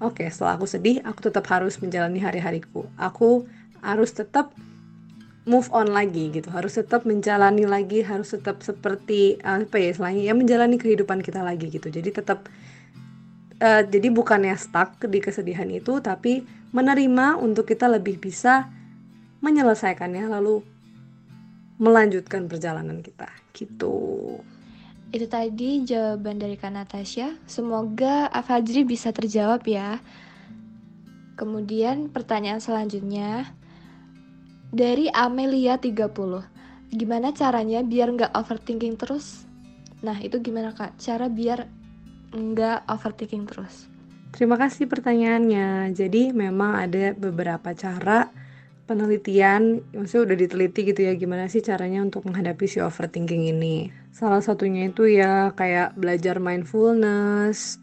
oke 0.00 0.24
setelah 0.32 0.56
aku 0.56 0.64
sedih 0.64 1.04
aku 1.04 1.28
tetap 1.28 1.44
harus 1.52 1.76
menjalani 1.76 2.16
hari-hariku. 2.24 2.88
Aku 2.96 3.44
harus 3.84 4.16
tetap 4.16 4.56
move 5.44 5.68
on 5.76 5.92
lagi 5.92 6.32
gitu. 6.32 6.48
Harus 6.48 6.80
tetap 6.80 7.04
menjalani 7.04 7.68
lagi 7.68 8.00
harus 8.00 8.32
tetap 8.32 8.64
seperti 8.64 9.36
apa 9.44 9.76
ya 9.76 9.92
selain 9.92 10.24
ya 10.24 10.32
menjalani 10.32 10.80
kehidupan 10.80 11.20
kita 11.20 11.44
lagi 11.44 11.68
gitu. 11.68 11.92
Jadi 11.92 12.08
tetap 12.08 12.48
uh, 13.60 13.82
jadi 13.84 14.08
bukannya 14.08 14.56
stuck 14.56 14.96
di 15.04 15.20
kesedihan 15.20 15.68
itu 15.68 16.00
tapi 16.00 16.48
menerima 16.72 17.36
untuk 17.36 17.68
kita 17.68 17.84
lebih 17.92 18.16
bisa 18.16 18.72
menyelesaikannya 19.44 20.24
lalu 20.32 20.77
melanjutkan 21.78 22.50
perjalanan 22.50 23.00
kita 23.00 23.30
gitu 23.54 24.38
itu 25.08 25.24
tadi 25.24 25.88
jawaban 25.88 26.36
dari 26.36 26.60
Kak 26.60 26.74
Natasha 26.74 27.32
semoga 27.48 28.28
Afajri 28.28 28.84
bisa 28.84 29.14
terjawab 29.14 29.64
ya 29.64 30.02
kemudian 31.40 32.12
pertanyaan 32.12 32.60
selanjutnya 32.60 33.48
dari 34.68 35.08
Amelia 35.08 35.80
30 35.80 36.58
Gimana 36.88 37.36
caranya 37.36 37.84
biar 37.84 38.16
nggak 38.16 38.32
overthinking 38.32 38.96
terus? 38.96 39.44
Nah 40.00 40.16
itu 40.24 40.40
gimana 40.40 40.72
kak? 40.72 40.96
Cara 40.96 41.28
biar 41.28 41.68
nggak 42.32 42.88
overthinking 42.88 43.44
terus? 43.44 43.84
Terima 44.32 44.56
kasih 44.56 44.88
pertanyaannya 44.88 45.92
Jadi 45.92 46.32
memang 46.32 46.88
ada 46.88 47.12
beberapa 47.12 47.76
cara 47.76 48.32
penelitian 48.88 49.84
maksudnya 49.92 50.32
udah 50.32 50.36
diteliti 50.40 50.80
gitu 50.88 51.00
ya 51.04 51.12
gimana 51.14 51.46
sih 51.52 51.60
caranya 51.60 52.00
untuk 52.00 52.24
menghadapi 52.24 52.64
si 52.64 52.80
overthinking 52.80 53.52
ini 53.52 53.92
salah 54.16 54.40
satunya 54.40 54.88
itu 54.88 55.04
ya 55.04 55.52
kayak 55.52 55.94
belajar 56.00 56.40
mindfulness 56.40 57.76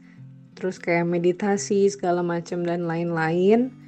terus 0.58 0.82
kayak 0.82 1.06
meditasi 1.06 1.86
segala 1.88 2.26
macam 2.26 2.66
dan 2.66 2.90
lain-lain 2.90 3.86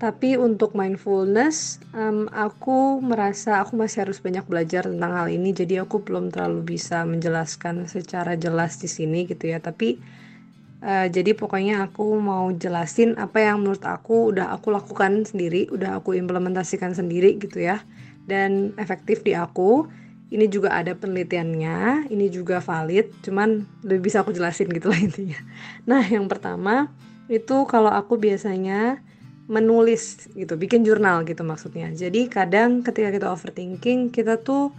tapi 0.00 0.32
untuk 0.40 0.72
mindfulness, 0.72 1.76
um, 1.92 2.24
aku 2.32 3.04
merasa 3.04 3.60
aku 3.60 3.76
masih 3.76 4.08
harus 4.08 4.16
banyak 4.16 4.48
belajar 4.48 4.88
tentang 4.88 5.12
hal 5.12 5.28
ini. 5.28 5.52
Jadi 5.52 5.76
aku 5.76 6.00
belum 6.00 6.32
terlalu 6.32 6.80
bisa 6.80 7.04
menjelaskan 7.04 7.84
secara 7.84 8.32
jelas 8.32 8.80
di 8.80 8.88
sini 8.88 9.28
gitu 9.28 9.52
ya. 9.52 9.60
Tapi 9.60 10.00
uh, 10.84 11.06
jadi 11.08 11.32
pokoknya 11.36 11.88
aku 11.88 12.18
mau 12.18 12.50
jelasin 12.52 13.16
apa 13.16 13.40
yang 13.40 13.64
menurut 13.64 13.84
aku 13.84 14.32
udah 14.34 14.52
aku 14.52 14.72
lakukan 14.72 15.24
sendiri, 15.28 15.68
udah 15.72 16.00
aku 16.00 16.16
implementasikan 16.16 16.96
sendiri 16.96 17.36
gitu 17.40 17.60
ya. 17.60 17.84
Dan 18.24 18.76
efektif 18.76 19.24
di 19.24 19.36
aku. 19.36 19.88
Ini 20.30 20.46
juga 20.46 20.70
ada 20.78 20.94
penelitiannya, 20.94 22.06
ini 22.06 22.30
juga 22.30 22.62
valid, 22.62 23.10
cuman 23.26 23.66
lebih 23.82 24.06
bisa 24.06 24.22
aku 24.22 24.30
jelasin 24.30 24.70
gitu 24.70 24.86
lah 24.86 25.02
intinya. 25.10 25.42
Nah, 25.90 26.06
yang 26.06 26.30
pertama 26.30 26.86
itu 27.26 27.66
kalau 27.66 27.90
aku 27.90 28.14
biasanya 28.14 29.02
menulis 29.50 30.30
gitu, 30.38 30.54
bikin 30.54 30.86
jurnal 30.86 31.26
gitu 31.26 31.42
maksudnya. 31.42 31.90
Jadi 31.90 32.30
kadang 32.30 32.86
ketika 32.86 33.10
kita 33.10 33.26
overthinking, 33.26 34.14
kita 34.14 34.38
tuh 34.38 34.70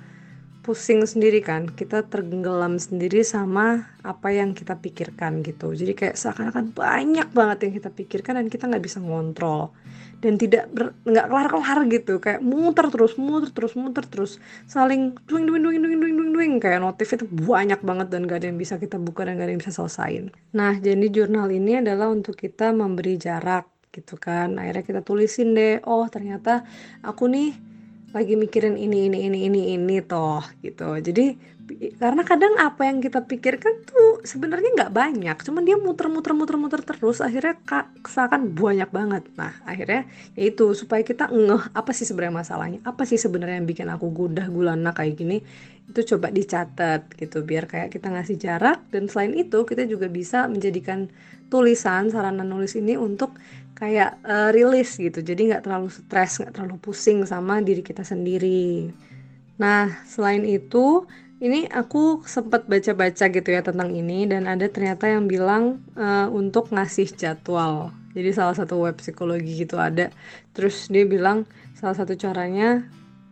pusing 0.62 1.02
sendiri 1.02 1.42
kan, 1.42 1.66
kita 1.66 2.06
tergelam 2.06 2.78
sendiri 2.78 3.26
sama 3.26 3.90
apa 4.06 4.30
yang 4.30 4.54
kita 4.54 4.78
pikirkan 4.78 5.42
gitu. 5.42 5.74
Jadi 5.74 5.98
kayak 5.98 6.16
seakan-akan 6.18 6.74
banyak 6.78 7.28
banget 7.34 7.58
yang 7.66 7.74
kita 7.82 7.90
pikirkan 7.90 8.38
dan 8.38 8.48
kita 8.48 8.70
nggak 8.70 8.86
bisa 8.86 9.02
ngontrol. 9.02 9.74
Dan 10.22 10.38
tidak 10.38 10.70
nggak 11.02 11.26
kelar-kelar 11.34 11.80
gitu. 11.90 12.22
Kayak 12.22 12.46
muter 12.46 12.94
terus 12.94 13.18
muter 13.18 13.50
terus 13.50 13.74
muter 13.74 14.06
terus. 14.06 14.38
Saling 14.70 15.18
duing 15.26 15.50
duing 15.50 15.66
duing 15.66 15.82
duing 15.82 15.98
duing 15.98 16.16
duing 16.16 16.32
duing. 16.38 16.54
Kayak 16.62 16.86
notif 16.86 17.10
itu 17.10 17.26
banyak 17.26 17.82
banget 17.82 18.14
dan 18.14 18.30
gak 18.30 18.46
ada 18.46 18.54
yang 18.54 18.62
bisa 18.62 18.78
kita 18.78 19.02
buka 19.02 19.26
dan 19.26 19.42
gak 19.42 19.50
ada 19.50 19.54
yang 19.58 19.62
bisa 19.66 19.74
selesaiin. 19.74 20.30
Nah 20.54 20.78
jadi 20.78 21.10
jurnal 21.10 21.50
ini 21.50 21.82
adalah 21.82 22.14
untuk 22.14 22.38
kita 22.38 22.70
memberi 22.70 23.18
jarak 23.18 23.66
gitu 23.90 24.14
kan. 24.22 24.62
Akhirnya 24.62 24.86
kita 24.86 25.02
tulisin 25.02 25.58
deh 25.58 25.82
oh 25.90 26.06
ternyata 26.06 26.70
aku 27.02 27.26
nih 27.26 27.71
lagi 28.12 28.36
mikirin 28.36 28.76
ini 28.76 29.08
ini 29.08 29.28
ini 29.28 29.40
ini 29.48 29.62
ini 29.76 29.98
toh 30.04 30.44
gitu. 30.60 31.00
Jadi 31.00 31.36
karena 31.96 32.28
kadang 32.28 32.60
apa 32.60 32.84
yang 32.84 33.00
kita 33.00 33.24
pikirkan 33.24 33.88
tuh 33.88 34.20
sebenarnya 34.28 34.76
nggak 34.76 34.92
banyak 34.92 35.38
cuman 35.40 35.64
dia 35.64 35.80
muter-muter 35.80 36.36
muter-muter 36.36 36.84
terus 36.84 37.24
akhirnya 37.24 37.56
kesakan 38.04 38.52
banyak 38.52 38.92
banget. 38.92 39.24
Nah 39.40 39.56
akhirnya 39.64 40.04
yaitu 40.36 40.76
supaya 40.76 41.00
kita 41.08 41.32
ngeh 41.32 41.72
apa 41.72 41.92
sih 41.96 42.04
sebenarnya 42.04 42.44
masalahnya? 42.44 42.80
Apa 42.84 43.08
sih 43.08 43.16
sebenarnya 43.16 43.64
yang 43.64 43.70
bikin 43.70 43.88
aku 43.88 44.12
gudah 44.12 44.52
gulana 44.52 44.92
kayak 44.92 45.16
gini? 45.16 45.40
Itu 45.88 46.04
coba 46.16 46.32
dicatat 46.32 47.16
gitu 47.16 47.44
biar 47.48 47.68
kayak 47.72 47.96
kita 47.96 48.12
ngasih 48.12 48.36
jarak. 48.36 48.84
Dan 48.92 49.08
selain 49.08 49.32
itu 49.38 49.64
kita 49.64 49.88
juga 49.88 50.12
bisa 50.12 50.52
menjadikan 50.52 51.08
tulisan 51.52 52.08
sarana 52.08 52.48
nulis 52.48 52.80
ini 52.80 52.96
untuk 52.96 53.36
kayak 53.82 54.22
uh, 54.22 54.54
rilis 54.54 54.94
gitu. 55.02 55.26
Jadi 55.26 55.50
nggak 55.50 55.66
terlalu 55.66 55.90
stres 55.90 56.38
nggak 56.38 56.54
terlalu 56.54 56.78
pusing 56.78 57.26
sama 57.26 57.66
diri 57.66 57.82
kita 57.82 58.06
sendiri. 58.06 58.94
Nah 59.58 59.90
selain 60.06 60.46
itu 60.46 61.10
ini 61.42 61.66
aku 61.66 62.22
sempat 62.30 62.70
baca-baca 62.70 63.26
gitu 63.34 63.50
ya 63.50 63.66
tentang 63.66 63.90
ini 63.98 64.30
dan 64.30 64.46
ada 64.46 64.70
ternyata 64.70 65.10
yang 65.10 65.26
bilang 65.26 65.82
uh, 65.98 66.30
untuk 66.30 66.70
ngasih 66.70 67.10
jadwal. 67.18 67.90
Jadi 68.14 68.30
salah 68.38 68.54
satu 68.54 68.86
web 68.86 69.02
psikologi 69.02 69.66
gitu 69.66 69.82
ada. 69.82 70.14
Terus 70.54 70.86
dia 70.94 71.02
bilang 71.10 71.50
salah 71.74 71.98
satu 71.98 72.14
caranya 72.14 72.86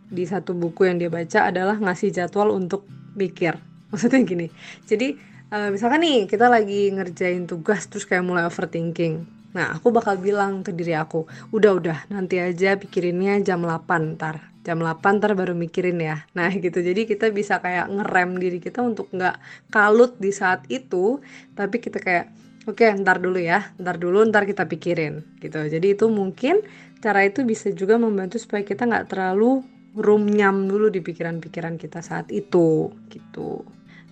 di 0.09 0.25
satu 0.25 0.57
buku 0.57 0.89
yang 0.89 0.97
dia 0.97 1.13
baca 1.13 1.53
adalah 1.53 1.77
ngasih 1.77 2.09
jadwal 2.09 2.49
untuk 2.57 2.89
mikir. 3.13 3.53
Maksudnya 3.93 4.25
gini. 4.25 4.49
Jadi 4.89 5.13
uh, 5.53 5.69
misalkan 5.69 6.01
nih 6.01 6.25
kita 6.25 6.49
lagi 6.49 6.89
ngerjain 6.89 7.45
tugas 7.45 7.85
terus 7.85 8.09
kayak 8.09 8.25
mulai 8.25 8.49
overthinking 8.49 9.38
Nah, 9.49 9.73
aku 9.73 9.89
bakal 9.89 10.21
bilang 10.21 10.61
ke 10.61 10.69
diri 10.69 10.93
aku, 10.93 11.25
udah-udah 11.49 12.11
nanti 12.13 12.37
aja 12.37 12.77
pikirinnya 12.77 13.41
jam 13.41 13.65
8 13.65 14.17
ntar. 14.17 14.45
Jam 14.61 14.77
8 14.77 15.17
ntar 15.17 15.33
baru 15.33 15.57
mikirin 15.57 15.97
ya. 15.97 16.21
Nah 16.37 16.53
gitu, 16.63 16.77
jadi 16.85 17.09
kita 17.09 17.33
bisa 17.33 17.57
kayak 17.57 17.89
ngerem 17.89 18.37
diri 18.37 18.61
kita 18.61 18.85
untuk 18.85 19.09
nggak 19.09 19.41
kalut 19.73 20.13
di 20.21 20.29
saat 20.29 20.69
itu, 20.69 21.17
tapi 21.57 21.81
kita 21.81 21.97
kayak, 21.97 22.29
oke 22.69 22.77
okay, 22.77 22.93
ntar 22.93 23.17
dulu 23.17 23.41
ya, 23.41 23.73
ntar 23.81 23.97
dulu 23.97 24.21
ntar 24.29 24.45
kita 24.45 24.69
pikirin 24.69 25.25
gitu. 25.41 25.65
Jadi 25.65 25.97
itu 25.97 26.05
mungkin 26.13 26.61
cara 27.01 27.25
itu 27.25 27.41
bisa 27.41 27.73
juga 27.73 27.97
membantu 27.97 28.37
supaya 28.37 28.61
kita 28.61 28.85
nggak 28.85 29.09
terlalu 29.09 29.65
rumnyam 29.97 30.69
dulu 30.69 30.93
di 30.93 31.01
pikiran-pikiran 31.01 31.81
kita 31.81 32.05
saat 32.05 32.29
itu 32.29 32.93
gitu. 33.09 33.65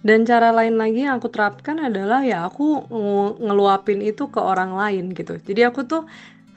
Dan 0.07 0.19
cara 0.29 0.49
lain 0.55 0.75
lagi 0.81 1.03
yang 1.03 1.19
aku 1.19 1.27
terapkan 1.35 1.77
adalah 1.83 2.23
ya 2.23 2.47
aku 2.47 2.87
ngeluapin 3.43 3.99
itu 4.09 4.23
ke 4.31 4.39
orang 4.39 4.71
lain 4.81 5.11
gitu. 5.11 5.35
Jadi 5.47 5.61
aku 5.67 5.83
tuh 5.91 6.01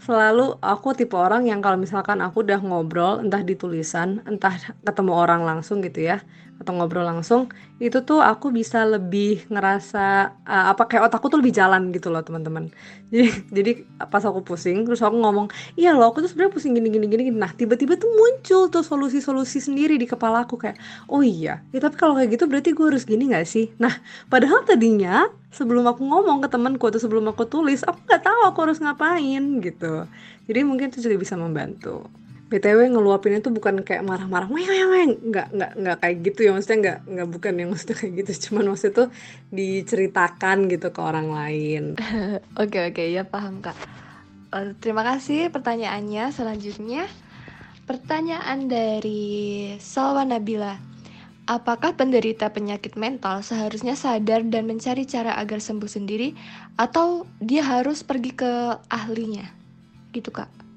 selalu 0.07 0.57
aku 0.63 0.89
tipe 0.99 1.17
orang 1.19 1.43
yang 1.51 1.61
kalau 1.65 1.77
misalkan 1.85 2.19
aku 2.27 2.47
udah 2.47 2.61
ngobrol 2.63 3.21
entah 3.25 3.43
di 3.45 3.55
tulisan, 3.59 4.23
entah 4.31 4.55
ketemu 4.87 5.13
orang 5.13 5.43
langsung 5.49 5.83
gitu 5.83 6.01
ya 6.11 6.23
atau 6.61 6.77
ngobrol 6.77 7.09
langsung 7.09 7.49
itu 7.81 8.05
tuh 8.05 8.21
aku 8.21 8.53
bisa 8.53 8.85
lebih 8.85 9.49
ngerasa 9.49 10.37
uh, 10.45 10.67
apa 10.77 10.85
kayak 10.85 11.09
otakku 11.09 11.33
tuh 11.33 11.41
lebih 11.41 11.57
jalan 11.57 11.89
gitu 11.89 12.13
loh 12.13 12.21
teman-teman. 12.21 12.69
Jadi 13.11 13.33
jadi 13.49 13.73
pas 14.07 14.21
aku 14.23 14.45
pusing 14.45 14.85
terus 14.87 15.01
aku 15.03 15.19
ngomong 15.19 15.51
iya 15.75 15.97
loh 15.97 16.13
aku 16.13 16.23
tuh 16.23 16.31
sebenarnya 16.31 16.53
pusing 16.55 16.79
gini 16.79 16.93
gini 16.93 17.11
gini 17.11 17.23
nah 17.35 17.51
tiba-tiba 17.51 17.99
tuh 17.99 18.07
muncul 18.07 18.71
tuh 18.71 18.87
solusi-solusi 18.87 19.59
sendiri 19.59 19.99
di 19.99 20.07
kepala 20.07 20.47
aku 20.47 20.55
kayak 20.55 20.79
oh 21.11 21.19
iya 21.19 21.59
ya 21.75 21.79
tapi 21.83 21.99
kalau 21.99 22.15
kayak 22.15 22.39
gitu 22.39 22.47
berarti 22.47 22.71
gue 22.71 22.87
harus 22.87 23.03
gini 23.03 23.35
gak 23.35 23.49
sih? 23.49 23.73
Nah 23.83 23.99
padahal 24.31 24.63
tadinya 24.63 25.27
sebelum 25.51 25.89
aku 25.91 26.07
ngomong 26.07 26.45
ke 26.47 26.49
temanku 26.53 26.87
atau 26.87 27.03
sebelum 27.03 27.27
aku 27.33 27.49
tulis 27.51 27.83
aku 27.83 27.99
nggak 28.07 28.23
tahu 28.23 28.41
aku 28.47 28.59
harus 28.69 28.79
ngapain 28.79 29.43
gitu. 29.65 30.07
Jadi 30.47 30.61
mungkin 30.63 30.95
itu 30.95 31.03
juga 31.03 31.17
bisa 31.19 31.35
membantu 31.35 32.07
btw 32.51 32.91
ngeluapin 32.91 33.39
itu 33.39 33.49
bukan 33.55 33.87
kayak 33.87 34.03
marah-marah 34.03 34.51
weng 34.51 34.67
weng 34.67 34.91
weng. 34.91 35.11
Nggak 35.31 35.49
nggak 35.55 35.73
nggak 35.79 35.97
kayak 36.03 36.17
gitu 36.27 36.41
ya 36.43 36.51
maksudnya 36.51 36.79
nggak 36.83 36.99
nggak 37.07 37.29
bukan 37.31 37.53
yang 37.55 37.69
maksudnya 37.71 37.97
kayak 38.03 38.13
gitu. 38.19 38.33
Cuman 38.51 38.65
maksudnya 38.75 38.95
tuh 38.99 39.09
diceritakan 39.55 40.57
gitu 40.67 40.89
ke 40.91 41.01
orang 41.01 41.29
lain. 41.31 41.83
Oke 42.63 42.79
oke. 42.91 43.03
Ya 43.07 43.23
paham 43.23 43.63
kak. 43.63 43.79
Uh, 44.51 44.75
terima 44.83 45.07
kasih 45.07 45.47
pertanyaannya. 45.55 46.35
Selanjutnya 46.35 47.07
pertanyaan 47.87 48.67
dari 48.67 49.75
Salwa 49.79 50.27
Nabila. 50.27 50.75
Apakah 51.51 51.99
penderita 51.99 52.47
penyakit 52.55 52.95
mental 52.95 53.43
seharusnya 53.43 53.99
sadar 53.99 54.47
dan 54.47 54.71
mencari 54.71 55.03
cara 55.03 55.35
agar 55.35 55.59
sembuh 55.59 55.91
sendiri 55.91 56.31
atau 56.79 57.27
dia 57.43 57.67
harus 57.67 58.07
pergi 58.07 58.31
ke 58.31 58.79
ahlinya? 58.87 59.51
Gitu, 60.15 60.31
Kak. 60.31 60.70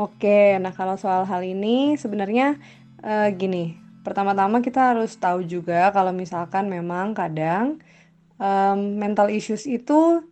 Oke, 0.00 0.56
nah 0.64 0.72
kalau 0.72 0.96
soal 0.96 1.28
hal 1.28 1.44
ini 1.44 1.92
sebenarnya 2.00 2.56
uh, 3.04 3.28
gini, 3.36 3.76
pertama-tama 4.00 4.64
kita 4.64 4.96
harus 4.96 5.12
tahu 5.20 5.44
juga 5.44 5.92
kalau 5.92 6.08
misalkan 6.16 6.72
memang 6.72 7.12
kadang 7.12 7.76
um, 8.40 8.96
mental 8.96 9.28
issues 9.28 9.68
itu 9.68 10.24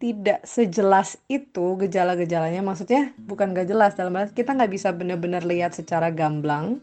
tidak 0.00 0.40
sejelas 0.48 1.20
itu 1.28 1.76
gejala-gejalanya, 1.76 2.64
maksudnya 2.64 3.12
bukan 3.20 3.52
gak 3.52 3.68
jelas 3.68 3.92
dalam 4.00 4.16
arti 4.16 4.32
kita 4.32 4.56
nggak 4.56 4.72
bisa 4.72 4.88
benar-benar 4.96 5.44
lihat 5.44 5.76
secara 5.76 6.08
gamblang 6.10 6.80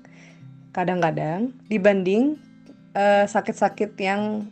kadang-kadang 0.72 1.52
dibanding 1.68 2.38
eh, 2.94 3.26
sakit-sakit 3.26 3.92
yang 4.00 4.48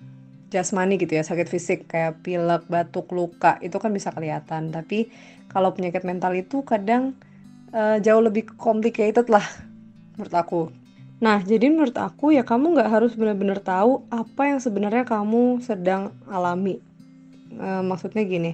jasmani 0.50 0.98
gitu 0.98 1.14
ya, 1.16 1.24
sakit 1.24 1.48
fisik 1.48 1.80
kayak 1.92 2.26
pilek, 2.26 2.66
batuk, 2.68 3.08
luka 3.14 3.62
itu 3.62 3.78
kan 3.78 3.94
bisa 3.94 4.10
kelihatan. 4.12 4.74
Tapi 4.74 5.14
kalau 5.52 5.72
penyakit 5.78 6.04
mental 6.04 6.34
itu 6.36 6.66
kadang 6.66 7.16
uh, 7.78 7.98
jauh 8.02 8.24
lebih 8.26 8.50
complicated 8.58 9.30
lah 9.30 9.46
menurut 10.18 10.34
aku. 10.34 10.62
Nah, 11.22 11.42
jadi 11.42 11.70
menurut 11.70 11.98
aku 11.98 12.34
ya 12.34 12.42
kamu 12.42 12.78
nggak 12.78 12.90
harus 12.90 13.14
benar-benar 13.14 13.62
tahu 13.62 14.06
apa 14.10 14.50
yang 14.50 14.60
sebenarnya 14.62 15.06
kamu 15.06 15.62
sedang 15.62 16.14
alami. 16.26 16.82
Uh, 17.58 17.82
maksudnya 17.82 18.22
gini, 18.28 18.54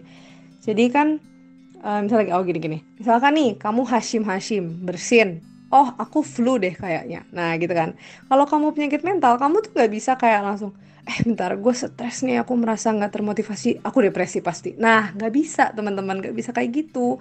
jadi 0.64 0.88
kan 0.88 1.08
uh, 1.84 2.00
misalnya 2.00 2.40
oh 2.40 2.46
gini-gini, 2.46 2.86
misalkan 2.96 3.36
nih 3.36 3.60
kamu 3.60 3.84
Hashim-Hashim 3.84 4.86
bersin, 4.86 5.44
oh 5.74 5.92
aku 5.98 6.24
flu 6.24 6.56
deh 6.62 6.72
kayaknya. 6.72 7.26
Nah 7.36 7.58
gitu 7.60 7.74
kan. 7.74 7.98
Kalau 8.30 8.46
kamu 8.48 8.72
penyakit 8.72 9.02
mental 9.04 9.36
kamu 9.42 9.66
tuh 9.66 9.72
nggak 9.76 9.92
bisa 9.92 10.16
kayak 10.16 10.46
langsung 10.46 10.72
eh 11.04 11.20
bentar 11.20 11.52
gue 11.60 11.74
stres 11.76 12.24
nih 12.24 12.40
aku 12.48 12.56
merasa 12.56 12.96
nggak 12.96 13.12
termotivasi 13.12 13.84
aku 13.84 14.08
depresi 14.08 14.40
pasti. 14.40 14.72
Nah 14.80 15.12
nggak 15.12 15.32
bisa 15.36 15.74
teman-teman 15.76 16.24
nggak 16.24 16.36
bisa 16.38 16.56
kayak 16.56 16.72
gitu 16.72 17.20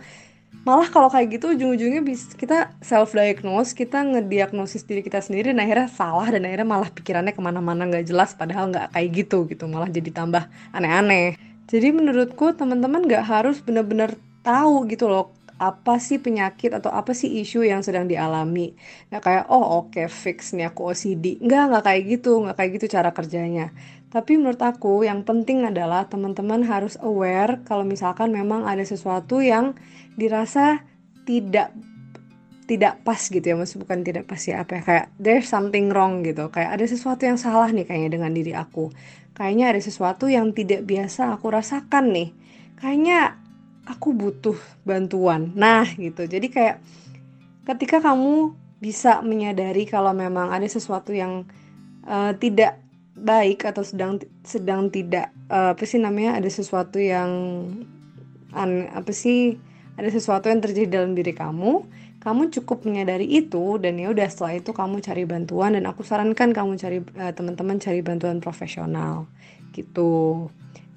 malah 0.62 0.86
kalau 0.86 1.10
kayak 1.10 1.40
gitu 1.40 1.58
ujung-ujungnya 1.58 2.06
kita 2.38 2.70
self 2.78 3.18
diagnose 3.18 3.74
kita 3.74 3.98
ngediagnosis 4.06 4.86
diri 4.86 5.02
kita 5.02 5.18
sendiri 5.18 5.50
dan 5.50 5.64
akhirnya 5.64 5.88
salah 5.90 6.28
dan 6.30 6.46
akhirnya 6.46 6.68
malah 6.68 6.90
pikirannya 6.92 7.34
ke 7.34 7.42
mana-mana 7.42 7.82
nggak 7.90 8.06
jelas 8.06 8.30
padahal 8.38 8.70
nggak 8.70 8.94
kayak 8.94 9.08
gitu 9.10 9.48
gitu. 9.50 9.66
Malah 9.66 9.90
jadi 9.90 10.10
tambah 10.14 10.46
aneh-aneh. 10.70 11.34
Jadi 11.66 11.88
menurutku 11.90 12.54
teman-teman 12.54 13.02
nggak 13.02 13.24
harus 13.26 13.58
bener-bener 13.58 14.14
tahu 14.46 14.86
gitu 14.86 15.10
loh 15.10 15.34
apa 15.58 16.02
sih 16.02 16.18
penyakit 16.18 16.74
atau 16.74 16.90
apa 16.90 17.14
sih 17.14 17.42
isu 17.42 17.66
yang 17.66 17.82
sedang 17.82 18.06
dialami. 18.06 18.78
Nggak 19.10 19.22
kayak 19.26 19.44
oh 19.50 19.82
oke 19.82 19.98
okay, 19.98 20.06
fix 20.06 20.54
nih 20.54 20.70
aku 20.70 20.94
OCD 20.94 21.42
nggak 21.42 21.62
nggak 21.74 21.82
kayak 21.82 22.02
gitu 22.06 22.30
nggak 22.38 22.54
kayak 22.54 22.70
gitu 22.78 22.86
cara 22.86 23.10
kerjanya 23.10 23.74
tapi 24.12 24.36
menurut 24.36 24.60
aku 24.60 25.08
yang 25.08 25.24
penting 25.24 25.64
adalah 25.64 26.04
teman-teman 26.04 26.60
harus 26.68 27.00
aware 27.00 27.64
kalau 27.64 27.80
misalkan 27.80 28.28
memang 28.28 28.68
ada 28.68 28.84
sesuatu 28.84 29.40
yang 29.40 29.72
dirasa 30.20 30.84
tidak 31.24 31.72
tidak 32.68 33.00
pas 33.08 33.18
gitu 33.18 33.40
ya. 33.40 33.56
Maksud 33.56 33.80
bukan 33.80 34.04
tidak 34.04 34.28
pas 34.28 34.40
ya 34.44 34.60
apa 34.68 34.78
ya? 34.78 34.82
Kayak 34.84 35.06
there's 35.16 35.48
something 35.48 35.88
wrong 35.88 36.20
gitu. 36.28 36.52
Kayak 36.52 36.76
ada 36.76 36.84
sesuatu 36.84 37.24
yang 37.24 37.40
salah 37.40 37.72
nih 37.72 37.88
kayaknya 37.88 38.20
dengan 38.20 38.32
diri 38.36 38.52
aku. 38.52 38.92
Kayaknya 39.32 39.72
ada 39.72 39.80
sesuatu 39.80 40.28
yang 40.28 40.52
tidak 40.52 40.84
biasa 40.84 41.32
aku 41.32 41.48
rasakan 41.48 42.12
nih. 42.12 42.28
Kayaknya 42.76 43.40
aku 43.88 44.12
butuh 44.12 44.60
bantuan. 44.84 45.56
Nah, 45.56 45.88
gitu. 45.96 46.28
Jadi 46.28 46.52
kayak 46.52 46.84
ketika 47.64 48.04
kamu 48.04 48.52
bisa 48.76 49.24
menyadari 49.24 49.88
kalau 49.88 50.12
memang 50.12 50.52
ada 50.52 50.66
sesuatu 50.68 51.14
yang 51.14 51.48
uh, 52.04 52.34
tidak 52.36 52.81
baik 53.12 53.68
atau 53.68 53.84
sedang 53.84 54.18
sedang 54.42 54.88
tidak 54.88 55.28
uh, 55.52 55.76
apa 55.76 55.84
sih 55.84 56.00
namanya 56.00 56.40
ada 56.40 56.48
sesuatu 56.48 56.96
yang 56.96 57.30
an, 58.56 58.88
apa 58.92 59.12
sih 59.12 59.60
ada 60.00 60.08
sesuatu 60.08 60.48
yang 60.48 60.64
terjadi 60.64 61.02
dalam 61.02 61.12
diri 61.12 61.36
kamu 61.36 61.84
kamu 62.22 62.54
cukup 62.54 62.86
menyadari 62.86 63.26
itu 63.26 63.76
dan 63.82 63.98
ya 63.98 64.08
udah 64.14 64.28
setelah 64.30 64.62
itu 64.62 64.70
kamu 64.72 65.02
cari 65.04 65.22
bantuan 65.28 65.76
dan 65.76 65.84
aku 65.84 66.06
sarankan 66.06 66.56
kamu 66.56 66.80
cari 66.80 66.98
uh, 67.20 67.32
teman-teman 67.36 67.76
cari 67.82 68.00
bantuan 68.00 68.40
profesional 68.40 69.28
gitu 69.76 70.48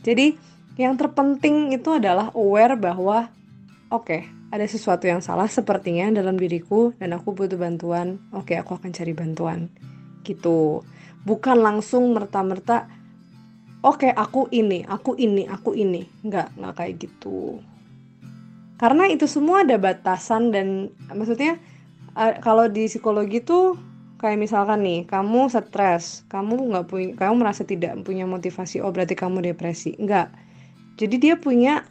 jadi 0.05 0.37
yang 0.75 0.99
terpenting 0.99 1.71
itu 1.71 1.95
adalah 1.95 2.35
aware 2.35 2.75
bahwa 2.75 3.31
oke, 3.87 4.11
okay, 4.11 4.21
ada 4.51 4.67
sesuatu 4.67 5.07
yang 5.07 5.23
salah 5.23 5.47
sepertinya 5.47 6.11
dalam 6.11 6.35
diriku 6.35 6.91
dan 6.99 7.15
aku 7.15 7.31
butuh 7.31 7.55
bantuan. 7.55 8.19
Oke, 8.35 8.53
okay, 8.53 8.55
aku 8.59 8.75
akan 8.75 8.91
cari 8.91 9.15
bantuan. 9.15 9.71
Gitu. 10.27 10.83
Bukan 11.25 11.57
langsung 11.59 12.13
merta-merta 12.13 12.85
oke, 13.81 14.07
okay, 14.07 14.11
aku 14.13 14.45
ini, 14.53 14.85
aku 14.85 15.17
ini, 15.17 15.49
aku 15.49 15.73
ini. 15.73 16.05
Enggak, 16.21 16.53
enggak 16.55 16.73
kayak 16.77 16.93
gitu. 17.01 17.59
Karena 18.77 19.09
itu 19.09 19.25
semua 19.25 19.65
ada 19.65 19.75
batasan 19.81 20.53
dan 20.53 20.93
maksudnya 21.09 21.57
kalau 22.45 22.71
di 22.71 22.87
psikologi 22.87 23.43
tuh 23.43 23.75
kayak 24.19 24.39
misalkan 24.39 24.81
nih 24.81 25.03
kamu 25.05 25.51
stres 25.51 26.23
kamu 26.31 26.71
nggak 26.71 26.85
punya 26.87 27.11
kamu 27.19 27.33
merasa 27.43 27.67
tidak 27.67 27.99
punya 28.07 28.23
motivasi 28.23 28.79
oh 28.79 28.89
berarti 28.89 29.13
kamu 29.13 29.51
depresi 29.51 29.99
enggak 29.99 30.31
jadi 30.95 31.15
dia 31.19 31.35
punya 31.35 31.83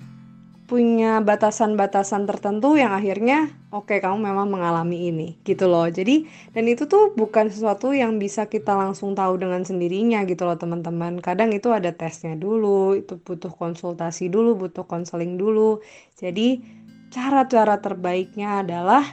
punya 0.64 1.20
batasan-batasan 1.20 2.24
tertentu 2.24 2.80
yang 2.80 2.96
akhirnya 2.96 3.52
oke 3.68 3.92
okay, 3.92 3.98
kamu 4.00 4.32
memang 4.32 4.48
mengalami 4.48 5.12
ini 5.12 5.28
gitu 5.44 5.68
loh. 5.68 5.84
Jadi 5.92 6.24
dan 6.56 6.64
itu 6.64 6.88
tuh 6.88 7.12
bukan 7.12 7.52
sesuatu 7.52 7.92
yang 7.92 8.16
bisa 8.16 8.48
kita 8.48 8.72
langsung 8.72 9.12
tahu 9.12 9.36
dengan 9.36 9.60
sendirinya 9.60 10.24
gitu 10.24 10.48
loh 10.48 10.56
teman-teman. 10.56 11.20
Kadang 11.20 11.52
itu 11.52 11.68
ada 11.68 11.92
tesnya 11.92 12.32
dulu 12.32 12.96
itu 12.96 13.20
butuh 13.20 13.52
konsultasi 13.52 14.32
dulu 14.32 14.56
butuh 14.56 14.88
konseling 14.88 15.36
dulu. 15.36 15.84
Jadi 16.16 16.64
cara-cara 17.12 17.76
terbaiknya 17.78 18.64
adalah 18.64 19.04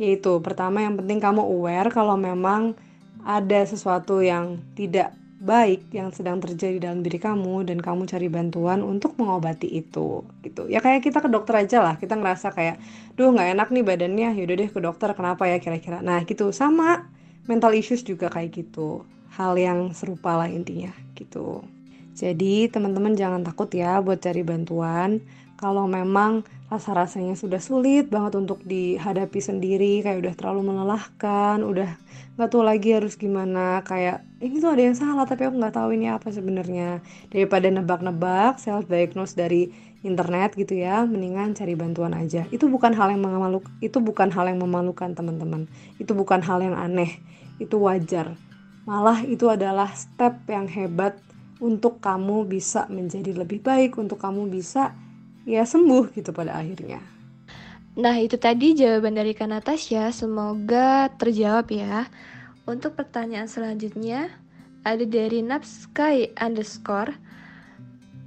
yaitu 0.00 0.40
pertama 0.40 0.80
yang 0.80 0.96
penting 0.96 1.20
kamu 1.20 1.44
aware 1.44 1.92
kalau 1.92 2.16
memang 2.16 2.72
ada 3.20 3.60
sesuatu 3.68 4.24
yang 4.24 4.62
tidak 4.72 5.12
baik 5.40 5.88
yang 5.96 6.12
sedang 6.12 6.36
terjadi 6.36 6.92
dalam 6.92 7.00
diri 7.00 7.16
kamu 7.16 7.64
dan 7.64 7.80
kamu 7.80 8.04
cari 8.04 8.28
bantuan 8.28 8.84
untuk 8.84 9.16
mengobati 9.16 9.72
itu 9.72 10.20
gitu. 10.44 10.68
Ya 10.68 10.84
kayak 10.84 11.00
kita 11.00 11.24
ke 11.24 11.32
dokter 11.32 11.64
aja 11.64 11.80
lah. 11.80 11.94
Kita 11.96 12.12
ngerasa 12.20 12.52
kayak 12.52 12.76
duh 13.16 13.32
nggak 13.32 13.56
enak 13.56 13.68
nih 13.72 13.84
badannya. 13.84 14.28
Yaudah 14.36 14.56
deh 14.60 14.68
ke 14.68 14.80
dokter 14.84 15.08
kenapa 15.16 15.48
ya 15.48 15.56
kira-kira? 15.56 16.04
Nah 16.04 16.20
gitu. 16.28 16.52
Sama 16.52 17.08
mental 17.48 17.72
issues 17.72 18.04
juga 18.04 18.28
kayak 18.28 18.52
gitu. 18.52 19.08
Hal 19.32 19.56
yang 19.56 19.96
serupa 19.96 20.36
lah 20.36 20.52
intinya 20.52 20.92
gitu. 21.16 21.64
Jadi 22.12 22.68
teman-teman 22.68 23.16
jangan 23.16 23.40
takut 23.40 23.72
ya 23.72 24.04
buat 24.04 24.20
cari 24.20 24.44
bantuan. 24.44 25.24
Kalau 25.56 25.88
memang 25.88 26.44
rasa-rasanya 26.70 27.34
sudah 27.34 27.58
sulit 27.58 28.06
banget 28.06 28.38
untuk 28.38 28.62
dihadapi 28.62 29.42
sendiri 29.42 30.06
kayak 30.06 30.22
udah 30.22 30.34
terlalu 30.38 30.70
melelahkan 30.70 31.66
udah 31.66 31.98
nggak 32.38 32.56
tahu 32.56 32.62
lagi 32.64 32.96
harus 32.96 33.18
gimana 33.18 33.82
kayak 33.84 34.24
ini 34.40 34.62
tuh 34.64 34.72
ada 34.72 34.80
yang 34.80 34.96
salah 34.96 35.28
tapi 35.28 35.44
aku 35.44 35.60
nggak 35.60 35.76
tahu 35.76 35.92
ini 35.92 36.08
apa 36.08 36.32
sebenarnya. 36.32 37.04
Daripada 37.28 37.68
nebak-nebak 37.68 38.56
self 38.56 38.88
diagnose 38.88 39.36
dari 39.36 39.68
internet 40.00 40.56
gitu 40.56 40.80
ya 40.80 41.04
mendingan 41.04 41.52
cari 41.52 41.76
bantuan 41.76 42.16
aja. 42.16 42.48
Itu 42.48 42.72
bukan 42.72 42.96
hal 42.96 43.12
yang 43.12 43.20
mengamaluk 43.20 43.68
itu 43.84 44.00
bukan 44.00 44.32
hal 44.32 44.48
yang 44.48 44.62
memalukan 44.62 45.12
teman-teman. 45.12 45.68
Itu 46.00 46.16
bukan 46.16 46.40
hal 46.40 46.64
yang 46.64 46.72
aneh. 46.78 47.20
Itu 47.60 47.84
wajar. 47.84 48.32
Malah 48.88 49.20
itu 49.28 49.52
adalah 49.52 49.92
step 49.92 50.40
yang 50.48 50.64
hebat 50.64 51.20
untuk 51.60 52.00
kamu 52.00 52.48
bisa 52.48 52.88
menjadi 52.88 53.36
lebih 53.36 53.60
baik 53.60 54.00
untuk 54.00 54.16
kamu 54.16 54.48
bisa 54.48 54.96
ya 55.50 55.66
sembuh 55.66 56.14
gitu 56.14 56.30
pada 56.30 56.54
akhirnya. 56.54 57.02
Nah 57.98 58.22
itu 58.22 58.38
tadi 58.38 58.78
jawaban 58.78 59.18
dari 59.18 59.34
Kak 59.34 59.50
Natasha, 59.50 60.14
semoga 60.14 61.10
terjawab 61.18 61.66
ya. 61.74 62.06
Untuk 62.70 62.94
pertanyaan 62.94 63.50
selanjutnya 63.50 64.30
ada 64.86 65.02
dari 65.02 65.42
Napsky 65.42 66.30
underscore. 66.38 67.18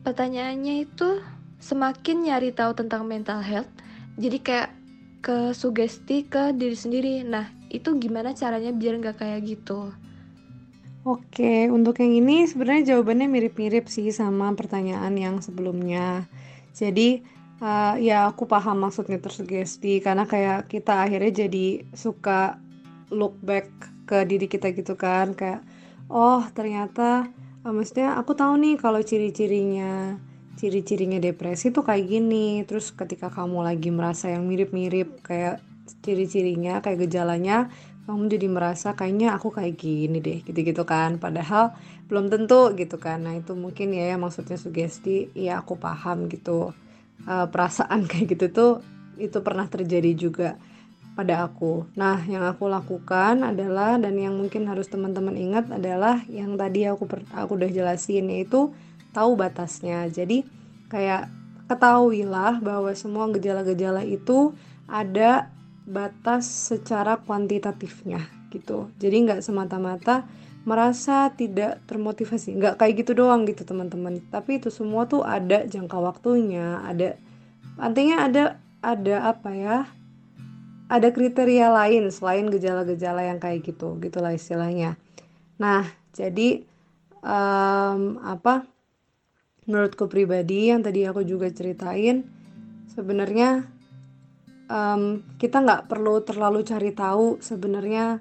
Pertanyaannya 0.03 0.83
itu 0.83 1.23
semakin 1.63 2.27
nyari 2.27 2.51
tahu 2.51 2.75
tentang 2.75 3.07
mental 3.07 3.39
health, 3.39 3.71
jadi 4.19 4.37
kayak 4.43 4.69
ke 5.23 5.55
sugesti 5.55 6.27
ke 6.27 6.51
diri 6.51 6.75
sendiri. 6.75 7.15
Nah 7.23 7.47
itu 7.71 7.95
gimana 7.95 8.35
caranya 8.35 8.75
biar 8.75 8.99
nggak 8.99 9.23
kayak 9.23 9.47
gitu? 9.47 9.95
Oke, 11.03 11.67
untuk 11.67 11.99
yang 11.99 12.15
ini 12.15 12.47
sebenarnya 12.47 12.95
jawabannya 12.95 13.27
mirip-mirip 13.27 13.91
sih 13.91 14.07
sama 14.11 14.51
pertanyaan 14.55 15.11
yang 15.15 15.35
sebelumnya. 15.43 16.27
Jadi 16.73 17.23
uh, 17.63 17.95
ya 18.01 18.27
aku 18.29 18.43
paham 18.49 18.83
maksudnya 18.83 19.17
tersugesti 19.21 20.03
karena 20.03 20.27
kayak 20.27 20.67
kita 20.67 21.07
akhirnya 21.07 21.47
jadi 21.47 21.87
suka 21.95 22.59
look 23.13 23.37
back 23.39 23.69
ke 24.03 24.27
diri 24.27 24.51
kita 24.51 24.75
gitu 24.75 24.99
kan 24.99 25.31
kayak 25.37 25.63
oh 26.11 26.43
ternyata 26.51 27.29
uh, 27.63 27.71
maksudnya 27.71 28.19
aku 28.19 28.35
tahu 28.35 28.59
nih 28.59 28.75
kalau 28.75 28.99
ciri-cirinya 28.99 30.19
ciri-cirinya 30.59 31.17
depresi 31.17 31.73
tuh 31.73 31.81
kayak 31.81 32.05
gini 32.05 32.61
terus 32.67 32.93
ketika 32.93 33.31
kamu 33.33 33.65
lagi 33.65 33.89
merasa 33.89 34.29
yang 34.29 34.45
mirip-mirip 34.45 35.23
kayak 35.25 35.63
ciri-cirinya 36.03 36.79
kayak 36.83 37.07
gejalanya 37.09 37.71
kamu 38.03 38.35
jadi 38.35 38.47
merasa 38.51 38.91
kayaknya 38.99 39.31
aku 39.31 39.47
kayak 39.55 39.79
gini 39.79 40.19
deh 40.19 40.43
gitu-gitu 40.43 40.83
kan. 40.83 41.15
Padahal 41.23 41.71
belum 42.07 42.27
tentu 42.27 42.75
gitu 42.75 42.99
kan 42.99 43.23
nah 43.23 43.33
itu 43.33 43.55
mungkin 43.55 43.95
ya, 43.95 44.13
ya 44.13 44.17
maksudnya 44.19 44.59
sugesti 44.59 45.31
ya 45.33 45.63
aku 45.63 45.79
paham 45.79 46.27
gitu 46.27 46.75
uh, 47.25 47.47
perasaan 47.47 48.05
kayak 48.09 48.37
gitu 48.37 48.45
tuh 48.51 48.71
itu 49.17 49.37
pernah 49.45 49.69
terjadi 49.69 50.11
juga 50.17 50.57
pada 51.13 51.45
aku. 51.45 51.85
Nah, 51.93 52.25
yang 52.25 52.41
aku 52.41 52.65
lakukan 52.65 53.45
adalah 53.45 54.01
dan 54.01 54.17
yang 54.17 54.33
mungkin 54.33 54.65
harus 54.65 54.89
teman-teman 54.89 55.37
ingat 55.37 55.69
adalah 55.69 56.25
yang 56.25 56.57
tadi 56.57 56.89
aku 56.89 57.05
aku 57.29 57.51
udah 57.53 57.69
jelasin 57.69 58.33
yaitu 58.33 58.73
tahu 59.13 59.37
batasnya. 59.37 60.09
Jadi 60.09 60.41
kayak 60.89 61.29
ketahuilah 61.69 62.59
bahwa 62.59 62.89
semua 62.97 63.29
gejala-gejala 63.29 64.01
itu 64.01 64.57
ada 64.89 65.53
batas 65.85 66.49
secara 66.49 67.21
kuantitatifnya 67.21 68.25
gitu. 68.49 68.89
Jadi 68.97 69.29
nggak 69.29 69.41
semata-mata 69.45 70.25
merasa 70.63 71.31
tidak 71.35 71.83
termotivasi. 71.87 72.55
Nggak 72.55 72.79
kayak 72.79 72.93
gitu 73.03 73.11
doang 73.19 73.43
gitu 73.47 73.67
teman-teman. 73.67 74.23
Tapi 74.31 74.59
itu 74.63 74.71
semua 74.71 75.07
tuh 75.07 75.23
ada 75.23 75.67
jangka 75.67 75.97
waktunya 75.99 76.79
ada 76.83 77.19
artinya 77.79 78.27
ada 78.27 78.43
ada 78.83 79.15
apa 79.31 79.49
ya 79.55 79.77
ada 80.91 81.09
kriteria 81.09 81.71
lain 81.71 82.11
selain 82.11 82.47
gejala-gejala 82.51 83.25
yang 83.25 83.39
kayak 83.39 83.65
gitu 83.65 83.97
gitulah 83.99 84.35
istilahnya. 84.35 84.99
Nah 85.57 85.87
jadi 86.13 86.63
um, 87.23 88.19
apa 88.21 88.67
menurutku 89.63 90.11
pribadi 90.11 90.69
yang 90.69 90.83
tadi 90.83 91.07
aku 91.07 91.23
juga 91.23 91.47
ceritain 91.49 92.27
sebenarnya 92.91 93.65
um, 94.67 95.23
kita 95.39 95.63
nggak 95.63 95.87
perlu 95.87 96.19
terlalu 96.21 96.67
cari 96.67 96.91
tahu 96.91 97.39
sebenarnya 97.39 98.19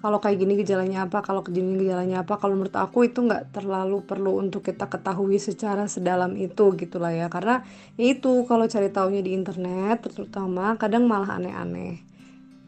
kalau 0.00 0.18
kayak 0.18 0.40
gini 0.40 0.56
gejalanya 0.56 1.04
apa, 1.04 1.20
kalau 1.20 1.44
gini 1.44 1.76
gejalanya 1.76 2.24
apa, 2.24 2.40
kalau 2.40 2.56
menurut 2.56 2.72
aku 2.72 3.04
itu 3.04 3.20
nggak 3.20 3.52
terlalu 3.52 4.00
perlu 4.00 4.40
untuk 4.40 4.64
kita 4.64 4.88
ketahui 4.88 5.36
secara 5.36 5.84
sedalam 5.86 6.32
itu 6.40 6.72
gitulah 6.74 7.12
ya, 7.12 7.28
karena 7.28 7.62
ya 8.00 8.16
itu 8.16 8.48
kalau 8.48 8.64
cari 8.64 8.88
taunya 8.88 9.20
di 9.20 9.36
internet 9.36 10.08
terutama 10.08 10.74
kadang 10.80 11.04
malah 11.04 11.36
aneh-aneh. 11.36 12.00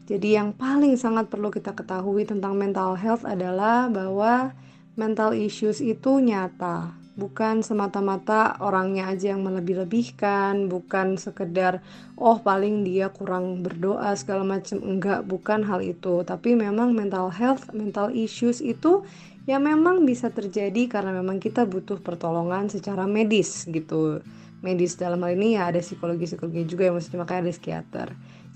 Jadi 0.03 0.35
yang 0.35 0.53
paling 0.53 0.93
sangat 0.99 1.31
perlu 1.31 1.49
kita 1.49 1.73
ketahui 1.73 2.27
tentang 2.27 2.53
mental 2.53 2.93
health 2.93 3.23
adalah 3.23 3.87
bahwa 3.89 4.53
mental 4.93 5.33
issues 5.33 5.81
itu 5.81 6.21
nyata 6.21 7.02
bukan 7.13 7.61
semata-mata 7.61 8.57
orangnya 8.57 9.09
aja 9.13 9.37
yang 9.37 9.45
melebih-lebihkan, 9.45 10.65
bukan 10.65 11.15
sekedar 11.21 11.85
oh 12.17 12.41
paling 12.41 12.81
dia 12.81 13.13
kurang 13.13 13.61
berdoa 13.61 14.17
segala 14.17 14.41
macam 14.41 14.81
enggak, 14.81 15.21
bukan 15.25 15.61
hal 15.61 15.85
itu. 15.85 16.25
Tapi 16.25 16.57
memang 16.57 16.97
mental 16.97 17.29
health, 17.29 17.69
mental 17.73 18.09
issues 18.13 18.59
itu 18.65 19.05
ya 19.45 19.59
memang 19.59 20.07
bisa 20.07 20.31
terjadi 20.33 20.89
karena 20.89 21.13
memang 21.13 21.37
kita 21.37 21.67
butuh 21.69 22.01
pertolongan 22.01 22.71
secara 22.71 23.05
medis 23.05 23.69
gitu. 23.69 24.23
Medis 24.63 24.95
dalam 24.95 25.19
hal 25.21 25.35
ini 25.35 25.59
ya 25.59 25.69
ada 25.69 25.83
psikologi-psikologi 25.83 26.63
juga 26.65 26.87
yang 26.87 26.95
maksudnya 26.95 27.19
makanya 27.21 27.41
ada 27.45 27.53
psikiater. 27.53 28.07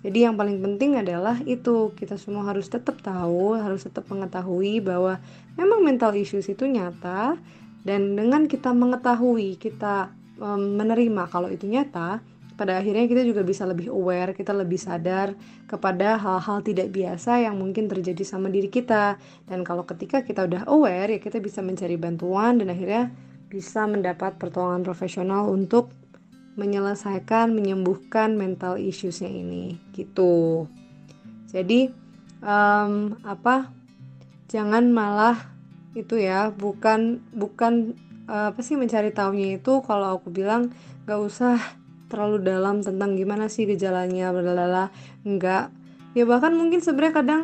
Jadi 0.08 0.24
yang 0.24 0.40
paling 0.40 0.62
penting 0.62 0.96
adalah 0.96 1.42
itu 1.44 1.92
kita 1.98 2.16
semua 2.16 2.48
harus 2.48 2.70
tetap 2.70 3.02
tahu, 3.04 3.58
harus 3.58 3.84
tetap 3.84 4.08
mengetahui 4.08 4.80
bahwa 4.80 5.20
memang 5.60 5.84
mental 5.84 6.16
issues 6.16 6.48
itu 6.48 6.64
nyata 6.64 7.36
dan 7.88 8.20
dengan 8.20 8.52
kita 8.52 8.76
mengetahui, 8.76 9.56
kita 9.56 10.12
um, 10.44 10.76
menerima 10.76 11.32
kalau 11.32 11.48
itu 11.48 11.72
nyata, 11.72 12.20
pada 12.58 12.82
akhirnya 12.82 13.06
kita 13.06 13.22
juga 13.24 13.46
bisa 13.46 13.64
lebih 13.70 13.94
aware, 13.94 14.34
kita 14.34 14.52
lebih 14.52 14.82
sadar 14.82 15.38
kepada 15.70 16.18
hal-hal 16.18 16.60
tidak 16.66 16.90
biasa 16.90 17.46
yang 17.46 17.56
mungkin 17.56 17.86
terjadi 17.88 18.26
sama 18.26 18.50
diri 18.50 18.68
kita. 18.68 19.16
Dan 19.46 19.62
kalau 19.62 19.86
ketika 19.86 20.26
kita 20.26 20.50
udah 20.50 20.66
aware, 20.68 21.16
ya 21.16 21.20
kita 21.22 21.38
bisa 21.38 21.62
mencari 21.62 21.96
bantuan 21.96 22.58
dan 22.58 22.74
akhirnya 22.74 23.14
bisa 23.48 23.86
mendapat 23.88 24.36
pertolongan 24.36 24.84
profesional 24.84 25.48
untuk 25.48 25.94
menyelesaikan, 26.58 27.54
menyembuhkan 27.54 28.34
mental 28.34 28.82
issuesnya 28.82 29.30
ini, 29.30 29.78
gitu. 29.94 30.66
Jadi 31.54 31.94
um, 32.42 33.16
apa? 33.22 33.70
Jangan 34.50 34.90
malah 34.90 35.57
itu 35.98 36.22
ya 36.22 36.54
bukan 36.54 37.26
bukan 37.34 37.98
uh, 38.30 38.54
apa 38.54 38.62
sih 38.62 38.78
mencari 38.78 39.10
tahunya 39.10 39.58
itu 39.58 39.82
kalau 39.82 40.22
aku 40.22 40.30
bilang 40.30 40.70
gak 41.10 41.18
usah 41.18 41.58
terlalu 42.08 42.46
dalam 42.46 42.86
tentang 42.86 43.18
gimana 43.18 43.50
sih 43.50 43.66
gejalanya 43.66 44.30
berlala 44.30 44.94
enggak 45.26 45.74
ya 46.14 46.24
bahkan 46.24 46.54
mungkin 46.54 46.80
sebenarnya 46.80 47.14
kadang 47.18 47.42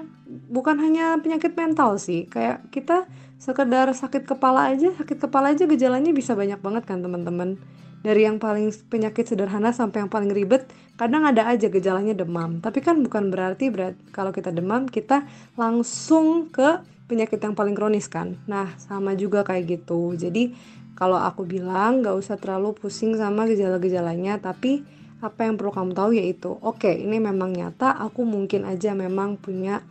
bukan 0.49 0.79
hanya 0.79 1.19
penyakit 1.19 1.57
mental 1.57 1.99
sih 1.99 2.29
kayak 2.29 2.63
kita 2.71 3.09
sekedar 3.43 3.91
sakit 3.91 4.23
kepala 4.23 4.71
aja 4.71 4.95
sakit 4.95 5.19
kepala 5.19 5.51
aja 5.51 5.67
gejalanya 5.67 6.15
bisa 6.15 6.31
banyak 6.31 6.63
banget 6.63 6.83
kan 6.87 7.03
teman-teman. 7.03 7.59
Dari 8.03 8.27
yang 8.27 8.35
paling 8.35 8.67
penyakit 8.91 9.31
sederhana 9.31 9.71
sampai 9.71 10.03
yang 10.03 10.11
paling 10.11 10.27
ribet 10.35 10.67
kadang 10.99 11.23
ada 11.23 11.47
aja 11.47 11.71
gejalanya 11.71 12.11
demam. 12.11 12.59
Tapi 12.59 12.83
kan 12.83 12.99
bukan 12.99 13.31
berarti 13.31 13.71
berat 13.71 13.95
kalau 14.11 14.35
kita 14.35 14.51
demam 14.51 14.91
kita 14.91 15.23
langsung 15.55 16.51
ke 16.51 16.83
penyakit 17.07 17.39
yang 17.39 17.53
paling 17.53 17.75
kronis 17.75 18.07
kan. 18.07 18.39
Nah, 18.47 18.73
sama 18.79 19.13
juga 19.13 19.43
kayak 19.43 19.63
gitu. 19.67 20.15
Jadi, 20.15 20.55
kalau 20.93 21.17
aku 21.17 21.43
bilang 21.43 22.05
gak 22.05 22.15
usah 22.15 22.37
terlalu 22.37 22.77
pusing 22.77 23.17
sama 23.17 23.49
gejala-gejalanya, 23.49 24.39
tapi 24.39 24.85
apa 25.23 25.47
yang 25.47 25.55
perlu 25.55 25.71
kamu 25.71 25.91
tahu 25.95 26.11
yaitu, 26.19 26.51
oke, 26.59 26.83
okay, 26.83 26.99
ini 26.99 27.17
memang 27.19 27.55
nyata, 27.55 27.95
aku 27.95 28.27
mungkin 28.27 28.67
aja 28.67 28.91
memang 28.91 29.39
punya 29.39 29.81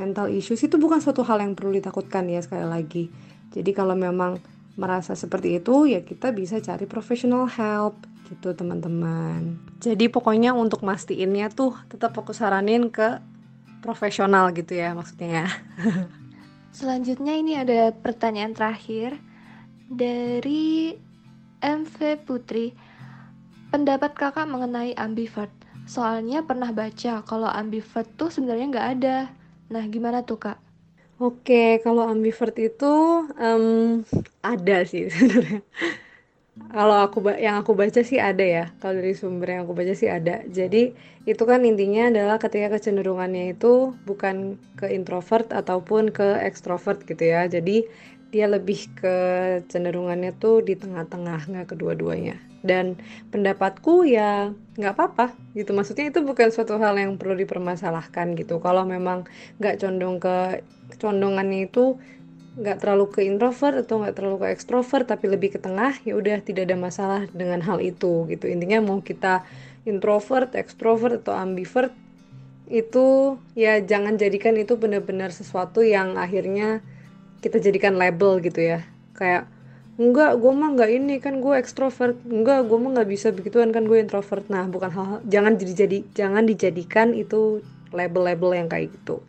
mental 0.00 0.32
issues. 0.32 0.64
Itu 0.64 0.80
bukan 0.80 1.02
suatu 1.04 1.20
hal 1.26 1.44
yang 1.44 1.52
perlu 1.52 1.76
ditakutkan 1.76 2.24
ya 2.30 2.40
sekali 2.40 2.64
lagi. 2.64 3.12
Jadi 3.52 3.70
kalau 3.76 3.92
memang 3.98 4.40
merasa 4.78 5.12
seperti 5.18 5.58
itu, 5.58 5.90
ya 5.90 6.00
kita 6.06 6.32
bisa 6.32 6.62
cari 6.62 6.86
professional 6.86 7.50
help 7.50 7.98
gitu 8.28 8.52
teman-teman. 8.52 9.56
Jadi 9.80 10.12
pokoknya 10.12 10.52
untuk 10.52 10.84
mastiinnya 10.84 11.48
tuh 11.48 11.74
tetap 11.88 12.12
aku 12.12 12.36
saranin 12.36 12.92
ke 12.92 13.18
profesional 13.80 14.52
gitu 14.52 14.76
ya 14.76 14.92
maksudnya 14.92 15.44
ya. 15.44 15.48
Selanjutnya 16.78 17.34
ini 17.34 17.58
ada 17.58 17.90
pertanyaan 17.90 18.54
terakhir 18.54 19.18
dari 19.90 20.94
MV 21.58 22.22
Putri. 22.22 22.70
Pendapat 23.74 24.14
kakak 24.14 24.46
mengenai 24.46 24.94
ambivert? 24.94 25.50
Soalnya 25.90 26.46
pernah 26.46 26.70
baca 26.70 27.26
kalau 27.26 27.50
ambivert 27.50 28.06
tuh 28.14 28.30
sebenarnya 28.30 28.70
nggak 28.70 28.88
ada. 28.94 29.26
Nah, 29.74 29.90
gimana 29.90 30.22
tuh 30.22 30.38
kak? 30.38 30.58
Oke, 31.18 31.82
kalau 31.82 32.06
ambivert 32.06 32.54
itu 32.54 33.26
um, 33.26 34.06
ada 34.38 34.86
sih 34.86 35.10
sebenarnya 35.10 35.66
kalau 36.68 37.00
aku 37.00 37.24
yang 37.40 37.56
aku 37.64 37.72
baca 37.72 38.04
sih 38.04 38.20
ada 38.20 38.44
ya. 38.44 38.64
Kalau 38.76 39.00
dari 39.00 39.16
sumber 39.16 39.56
yang 39.56 39.62
aku 39.64 39.72
baca 39.72 39.94
sih 39.96 40.12
ada. 40.12 40.44
Jadi 40.44 40.92
itu 41.24 41.42
kan 41.48 41.64
intinya 41.64 42.12
adalah 42.12 42.36
ketika 42.36 42.76
kecenderungannya 42.76 43.56
itu 43.56 43.96
bukan 44.04 44.60
ke 44.76 44.92
introvert 44.92 45.48
ataupun 45.48 46.12
ke 46.12 46.44
ekstrovert 46.44 47.08
gitu 47.08 47.24
ya. 47.24 47.48
Jadi 47.48 47.88
dia 48.28 48.44
lebih 48.44 48.92
ke 48.92 49.16
cenderungannya 49.72 50.36
tuh 50.36 50.60
di 50.60 50.76
tengah-tengah 50.76 51.48
nggak 51.48 51.72
kedua-duanya. 51.72 52.36
Dan 52.60 53.00
pendapatku 53.32 54.04
ya 54.04 54.52
nggak 54.76 54.92
apa-apa 54.92 55.32
gitu. 55.56 55.72
Maksudnya 55.72 56.12
itu 56.12 56.20
bukan 56.20 56.52
suatu 56.52 56.76
hal 56.76 57.00
yang 57.00 57.16
perlu 57.16 57.32
dipermasalahkan 57.32 58.36
gitu. 58.36 58.60
Kalau 58.60 58.84
memang 58.84 59.24
nggak 59.56 59.80
condong 59.80 60.20
ke 60.20 60.60
condongannya 61.00 61.68
itu 61.68 61.96
nggak 62.58 62.82
terlalu 62.82 63.06
ke 63.14 63.20
introvert 63.22 63.86
atau 63.86 64.02
nggak 64.02 64.14
terlalu 64.18 64.36
ke 64.42 64.46
ekstrovert 64.50 65.06
tapi 65.06 65.30
lebih 65.30 65.54
ke 65.54 65.58
tengah 65.62 65.94
ya 66.02 66.18
udah 66.18 66.42
tidak 66.42 66.66
ada 66.66 66.74
masalah 66.74 67.20
dengan 67.30 67.62
hal 67.62 67.78
itu 67.78 68.26
gitu. 68.26 68.50
Intinya 68.50 68.82
mau 68.82 68.98
kita 68.98 69.46
introvert 69.86 70.52
ekstrovert 70.58 71.22
atau 71.22 71.38
ambivert 71.38 71.94
itu 72.68 73.38
ya 73.54 73.80
jangan 73.80 74.18
jadikan 74.18 74.58
itu 74.58 74.74
benar-benar 74.76 75.32
sesuatu 75.32 75.80
yang 75.80 76.18
akhirnya 76.18 76.82
kita 77.40 77.62
jadikan 77.62 77.94
label 77.94 78.42
gitu 78.42 78.58
ya. 78.58 78.82
Kayak 79.14 79.46
enggak 79.94 80.34
gue 80.42 80.52
mah 80.52 80.74
nggak 80.74 80.90
ini 80.90 81.14
kan 81.22 81.38
gue 81.38 81.54
ekstrovert. 81.54 82.18
Enggak 82.26 82.66
gue 82.66 82.78
mah 82.78 82.90
nggak 82.98 83.08
bisa 83.08 83.30
begituan 83.30 83.70
kan 83.70 83.86
gue 83.86 84.02
introvert. 84.02 84.42
Nah 84.50 84.66
bukan 84.66 84.90
hal 84.90 85.06
jangan 85.30 85.54
jadi 85.54 85.86
jadi 85.86 85.98
jangan 86.10 86.42
dijadikan 86.42 87.14
itu 87.14 87.62
label-label 87.94 88.50
yang 88.58 88.68
kayak 88.68 88.92
gitu 88.92 89.22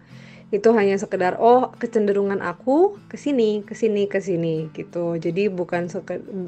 itu 0.49 0.73
hanya 0.73 0.97
sekedar 0.97 1.37
oh 1.37 1.69
kecenderungan 1.77 2.41
aku 2.41 2.97
ke 3.05 3.21
sini 3.21 3.61
ke 3.61 3.77
sini 3.77 4.09
ke 4.09 4.17
sini 4.17 4.73
gitu. 4.73 5.13
Jadi 5.21 5.45
bukan 5.45 5.85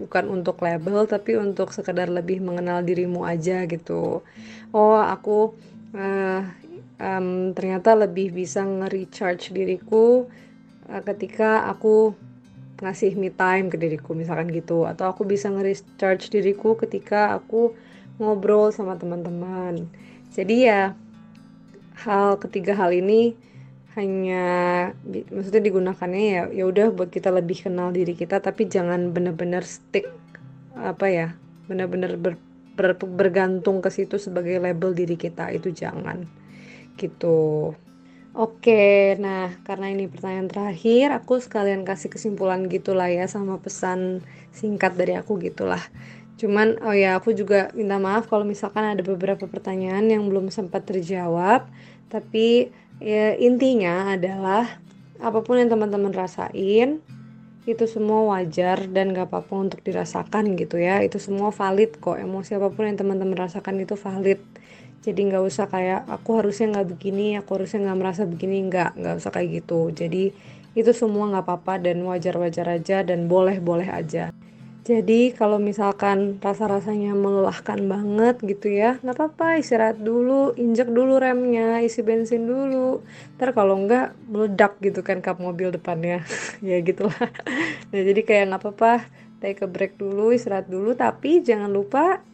bukan 0.01 0.25
untuk 0.25 0.57
label 0.65 1.05
tapi 1.05 1.37
untuk 1.37 1.69
sekedar 1.69 2.09
lebih 2.09 2.41
mengenal 2.41 2.81
dirimu 2.81 3.21
aja 3.21 3.69
gitu. 3.69 4.25
Oh 4.73 4.97
aku 4.97 5.53
uh, 5.93 6.41
um, 6.97 7.53
ternyata 7.53 7.93
lebih 7.93 8.33
bisa 8.33 8.65
nge-recharge 8.65 9.53
diriku 9.53 10.25
uh, 10.89 11.01
ketika 11.05 11.69
aku 11.69 12.17
ngasih 12.81 13.13
me 13.13 13.29
time 13.29 13.69
ke 13.69 13.77
diriku 13.77 14.17
misalkan 14.17 14.49
gitu. 14.49 14.89
Atau 14.89 15.13
aku 15.13 15.29
bisa 15.29 15.53
nge-recharge 15.53 16.33
diriku 16.33 16.73
ketika 16.73 17.37
aku 17.37 17.77
ngobrol 18.17 18.73
sama 18.73 18.97
teman-teman. 18.97 19.85
Jadi 20.33 20.65
ya 20.65 20.97
hal 22.01 22.41
ketiga 22.41 22.73
hal 22.73 22.89
ini 22.97 23.37
hanya 23.99 24.45
maksudnya 25.03 25.59
digunakannya 25.67 26.23
ya 26.23 26.43
ya 26.47 26.63
udah 26.63 26.95
buat 26.95 27.11
kita 27.11 27.27
lebih 27.27 27.67
kenal 27.67 27.91
diri 27.91 28.15
kita 28.15 28.39
tapi 28.39 28.71
jangan 28.71 29.11
benar-benar 29.11 29.67
stick 29.67 30.07
apa 30.79 31.05
ya 31.11 31.27
benar-benar 31.67 32.15
ber, 32.15 32.39
ber, 32.79 32.95
bergantung 32.95 33.83
ke 33.83 33.91
situ 33.91 34.15
sebagai 34.15 34.63
label 34.63 34.95
diri 34.95 35.19
kita 35.19 35.51
itu 35.51 35.75
jangan 35.75 36.23
gitu. 36.95 37.75
Oke 38.31 39.19
nah 39.19 39.51
karena 39.67 39.91
ini 39.91 40.07
pertanyaan 40.07 40.47
terakhir 40.47 41.11
aku 41.11 41.43
sekalian 41.43 41.83
kasih 41.83 42.07
kesimpulan 42.07 42.71
gitulah 42.71 43.11
ya 43.11 43.27
sama 43.27 43.59
pesan 43.59 44.23
singkat 44.55 44.95
dari 44.95 45.19
aku 45.19 45.35
gitulah. 45.43 45.83
Cuman 46.39 46.79
oh 46.87 46.95
ya 46.95 47.19
aku 47.19 47.35
juga 47.35 47.75
minta 47.75 47.99
maaf 47.99 48.31
kalau 48.31 48.47
misalkan 48.47 48.87
ada 48.87 49.03
beberapa 49.03 49.51
pertanyaan 49.51 50.07
yang 50.07 50.31
belum 50.31 50.47
sempat 50.47 50.87
terjawab 50.87 51.67
tapi 52.07 52.71
ya 53.01 53.33
intinya 53.35 54.13
adalah 54.13 54.79
apa 55.17 55.41
pun 55.41 55.57
yang 55.57 55.69
teman-teman 55.73 56.13
rasain 56.13 57.01
itu 57.65 57.85
semua 57.85 58.25
wajar 58.37 58.89
dan 58.89 59.13
gak 59.13 59.29
apa-apa 59.29 59.53
untuk 59.69 59.79
dirasakan 59.85 60.57
gitu 60.57 60.81
ya. 60.81 61.05
Itu 61.05 61.21
semua 61.21 61.53
valid 61.53 62.01
kok. 62.01 62.17
Emosi 62.17 62.57
apa 62.57 62.73
pun 62.73 62.89
yang 62.89 62.97
teman-teman 62.97 63.37
rasakan 63.37 63.81
itu 63.85 63.93
valid. 63.93 64.41
Jadi 65.01 65.33
nggak 65.33 65.41
usah 65.45 65.65
kayak 65.65 66.05
aku 66.09 66.37
harusnya 66.37 66.77
nggak 66.77 66.87
begini 66.93 67.33
aku 67.41 67.57
harusnya 67.57 67.89
nggak 67.89 67.99
merasa 68.01 68.21
begini. 68.25 68.65
Nggak 68.69 68.97
nggak 68.97 69.15
usah 69.17 69.31
kayak 69.33 69.49
gitu. 69.61 69.89
Jadi 69.93 70.33
itu 70.73 70.91
semua 70.93 71.29
nggak 71.29 71.45
apa-apa 71.45 71.73
dan 71.81 72.01
wajar-wajar 72.05 72.81
aja 72.81 73.05
dan 73.05 73.25
boleh-boleh 73.29 73.89
aja 73.91 74.31
jadi 74.81 75.29
kalau 75.37 75.61
misalkan 75.61 76.41
rasa-rasanya 76.41 77.13
melelahkan 77.13 77.77
banget 77.85 78.41
gitu 78.41 78.73
ya, 78.73 78.97
nggak 79.05 79.13
apa-apa 79.13 79.61
istirahat 79.61 80.01
dulu, 80.01 80.57
injek 80.57 80.89
dulu 80.89 81.21
remnya, 81.21 81.85
isi 81.85 82.01
bensin 82.01 82.49
dulu. 82.49 83.05
Ntar 83.37 83.53
kalau 83.53 83.77
enggak 83.77 84.17
meledak 84.25 84.81
gitu 84.81 85.05
kan 85.05 85.21
kap 85.21 85.37
mobil 85.37 85.69
depannya, 85.69 86.25
ya 86.65 86.81
gitulah. 86.81 87.29
Nah 87.93 88.01
jadi 88.01 88.21
kayak 88.25 88.43
nggak 88.49 88.61
apa-apa, 88.65 89.05
take 89.37 89.61
a 89.61 89.69
break 89.69 90.01
dulu, 90.01 90.33
istirahat 90.33 90.65
dulu, 90.65 90.97
tapi 90.97 91.45
jangan 91.45 91.69
lupa 91.69 92.25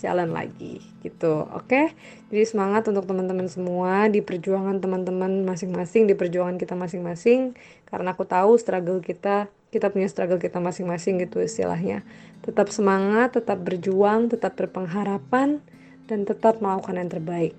jalan 0.00 0.32
lagi 0.32 0.80
gitu 1.04 1.44
oke 1.44 1.68
okay? 1.68 1.92
jadi 2.32 2.48
semangat 2.48 2.88
untuk 2.88 3.04
teman-teman 3.04 3.52
semua 3.52 4.08
di 4.08 4.24
perjuangan 4.24 4.80
teman-teman 4.80 5.44
masing-masing 5.44 6.08
di 6.08 6.16
perjuangan 6.16 6.56
kita 6.56 6.72
masing-masing 6.72 7.52
karena 7.84 8.16
aku 8.16 8.24
tahu 8.24 8.56
struggle 8.56 9.04
kita 9.04 9.52
kita 9.70 9.90
punya 9.90 10.10
struggle 10.10 10.42
kita 10.42 10.58
masing-masing 10.58 11.22
gitu 11.22 11.38
istilahnya 11.42 12.02
tetap 12.42 12.70
semangat 12.74 13.38
tetap 13.38 13.62
berjuang 13.62 14.30
tetap 14.30 14.58
berpengharapan 14.58 15.62
dan 16.10 16.26
tetap 16.26 16.58
melakukan 16.58 16.98
yang 16.98 17.10
terbaik 17.10 17.54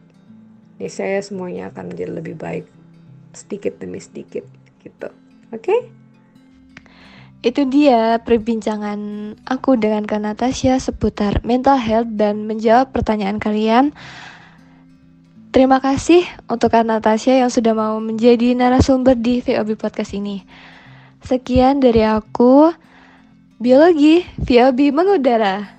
ini 0.78 0.89
saya 0.91 1.24
semuanya 1.24 1.72
akan 1.72 1.95
menjadi 1.95 2.12
lebih 2.12 2.36
baik 2.36 2.68
sedikit 3.32 3.80
demi 3.80 4.03
sedikit 4.03 4.43
gitu 4.84 5.09
oke 5.55 5.64
okay? 5.64 5.80
Itu 7.41 7.66
dia 7.66 8.22
perbincangan 8.22 9.34
aku 9.49 9.74
dengan 9.74 10.05
Kak 10.05 10.22
Natasha 10.22 10.78
seputar 10.78 11.41
mental 11.41 11.82
health 11.82 12.14
dan 12.14 12.45
menjawab 12.45 12.93
pertanyaan 12.93 13.41
kalian. 13.41 13.97
Terima 15.49 15.82
kasih 15.82 16.22
untuk 16.45 16.70
Kak 16.70 16.86
Natasha 16.86 17.34
yang 17.34 17.49
sudah 17.49 17.74
mau 17.74 17.97
menjadi 17.97 18.53
narasumber 18.53 19.18
di 19.18 19.41
VOB 19.41 19.74
Podcast 19.74 20.14
ini. 20.14 20.45
Sekian 21.22 21.78
dari 21.78 22.02
aku, 22.02 22.74
Biologi 23.62 24.26
VOB 24.42 24.90
mengudara. 24.90 25.70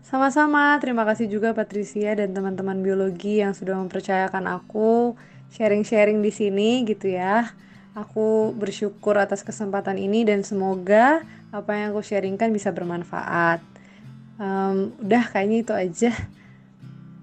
Sama-sama, 0.00 0.80
terima 0.80 1.04
kasih 1.04 1.28
juga 1.28 1.52
Patricia 1.52 2.16
dan 2.16 2.32
teman-teman 2.32 2.80
biologi 2.80 3.44
yang 3.44 3.52
sudah 3.52 3.76
mempercayakan 3.76 4.48
aku 4.48 5.12
sharing-sharing 5.52 6.24
di 6.24 6.32
sini 6.32 6.88
gitu 6.88 7.12
ya. 7.12 7.52
Aku 7.92 8.56
bersyukur 8.56 9.20
atas 9.20 9.44
kesempatan 9.44 10.00
ini 10.00 10.24
dan 10.24 10.40
semoga 10.40 11.20
apa 11.52 11.76
yang 11.76 11.92
aku 11.92 12.00
sharingkan 12.00 12.48
bisa 12.48 12.72
bermanfaat. 12.72 13.60
Um, 14.40 14.96
udah 15.04 15.28
kayaknya 15.28 15.58
itu 15.60 15.72
aja. 15.76 16.12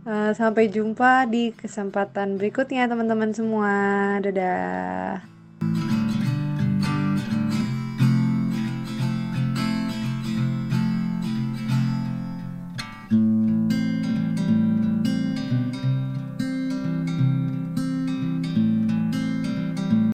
Uh, 0.06 0.30
sampai 0.38 0.70
jumpa 0.70 1.26
di 1.26 1.58
kesempatan 1.58 2.38
berikutnya 2.38 2.86
teman-teman 2.86 3.34
semua. 3.34 3.74
Dadah. 4.22 5.35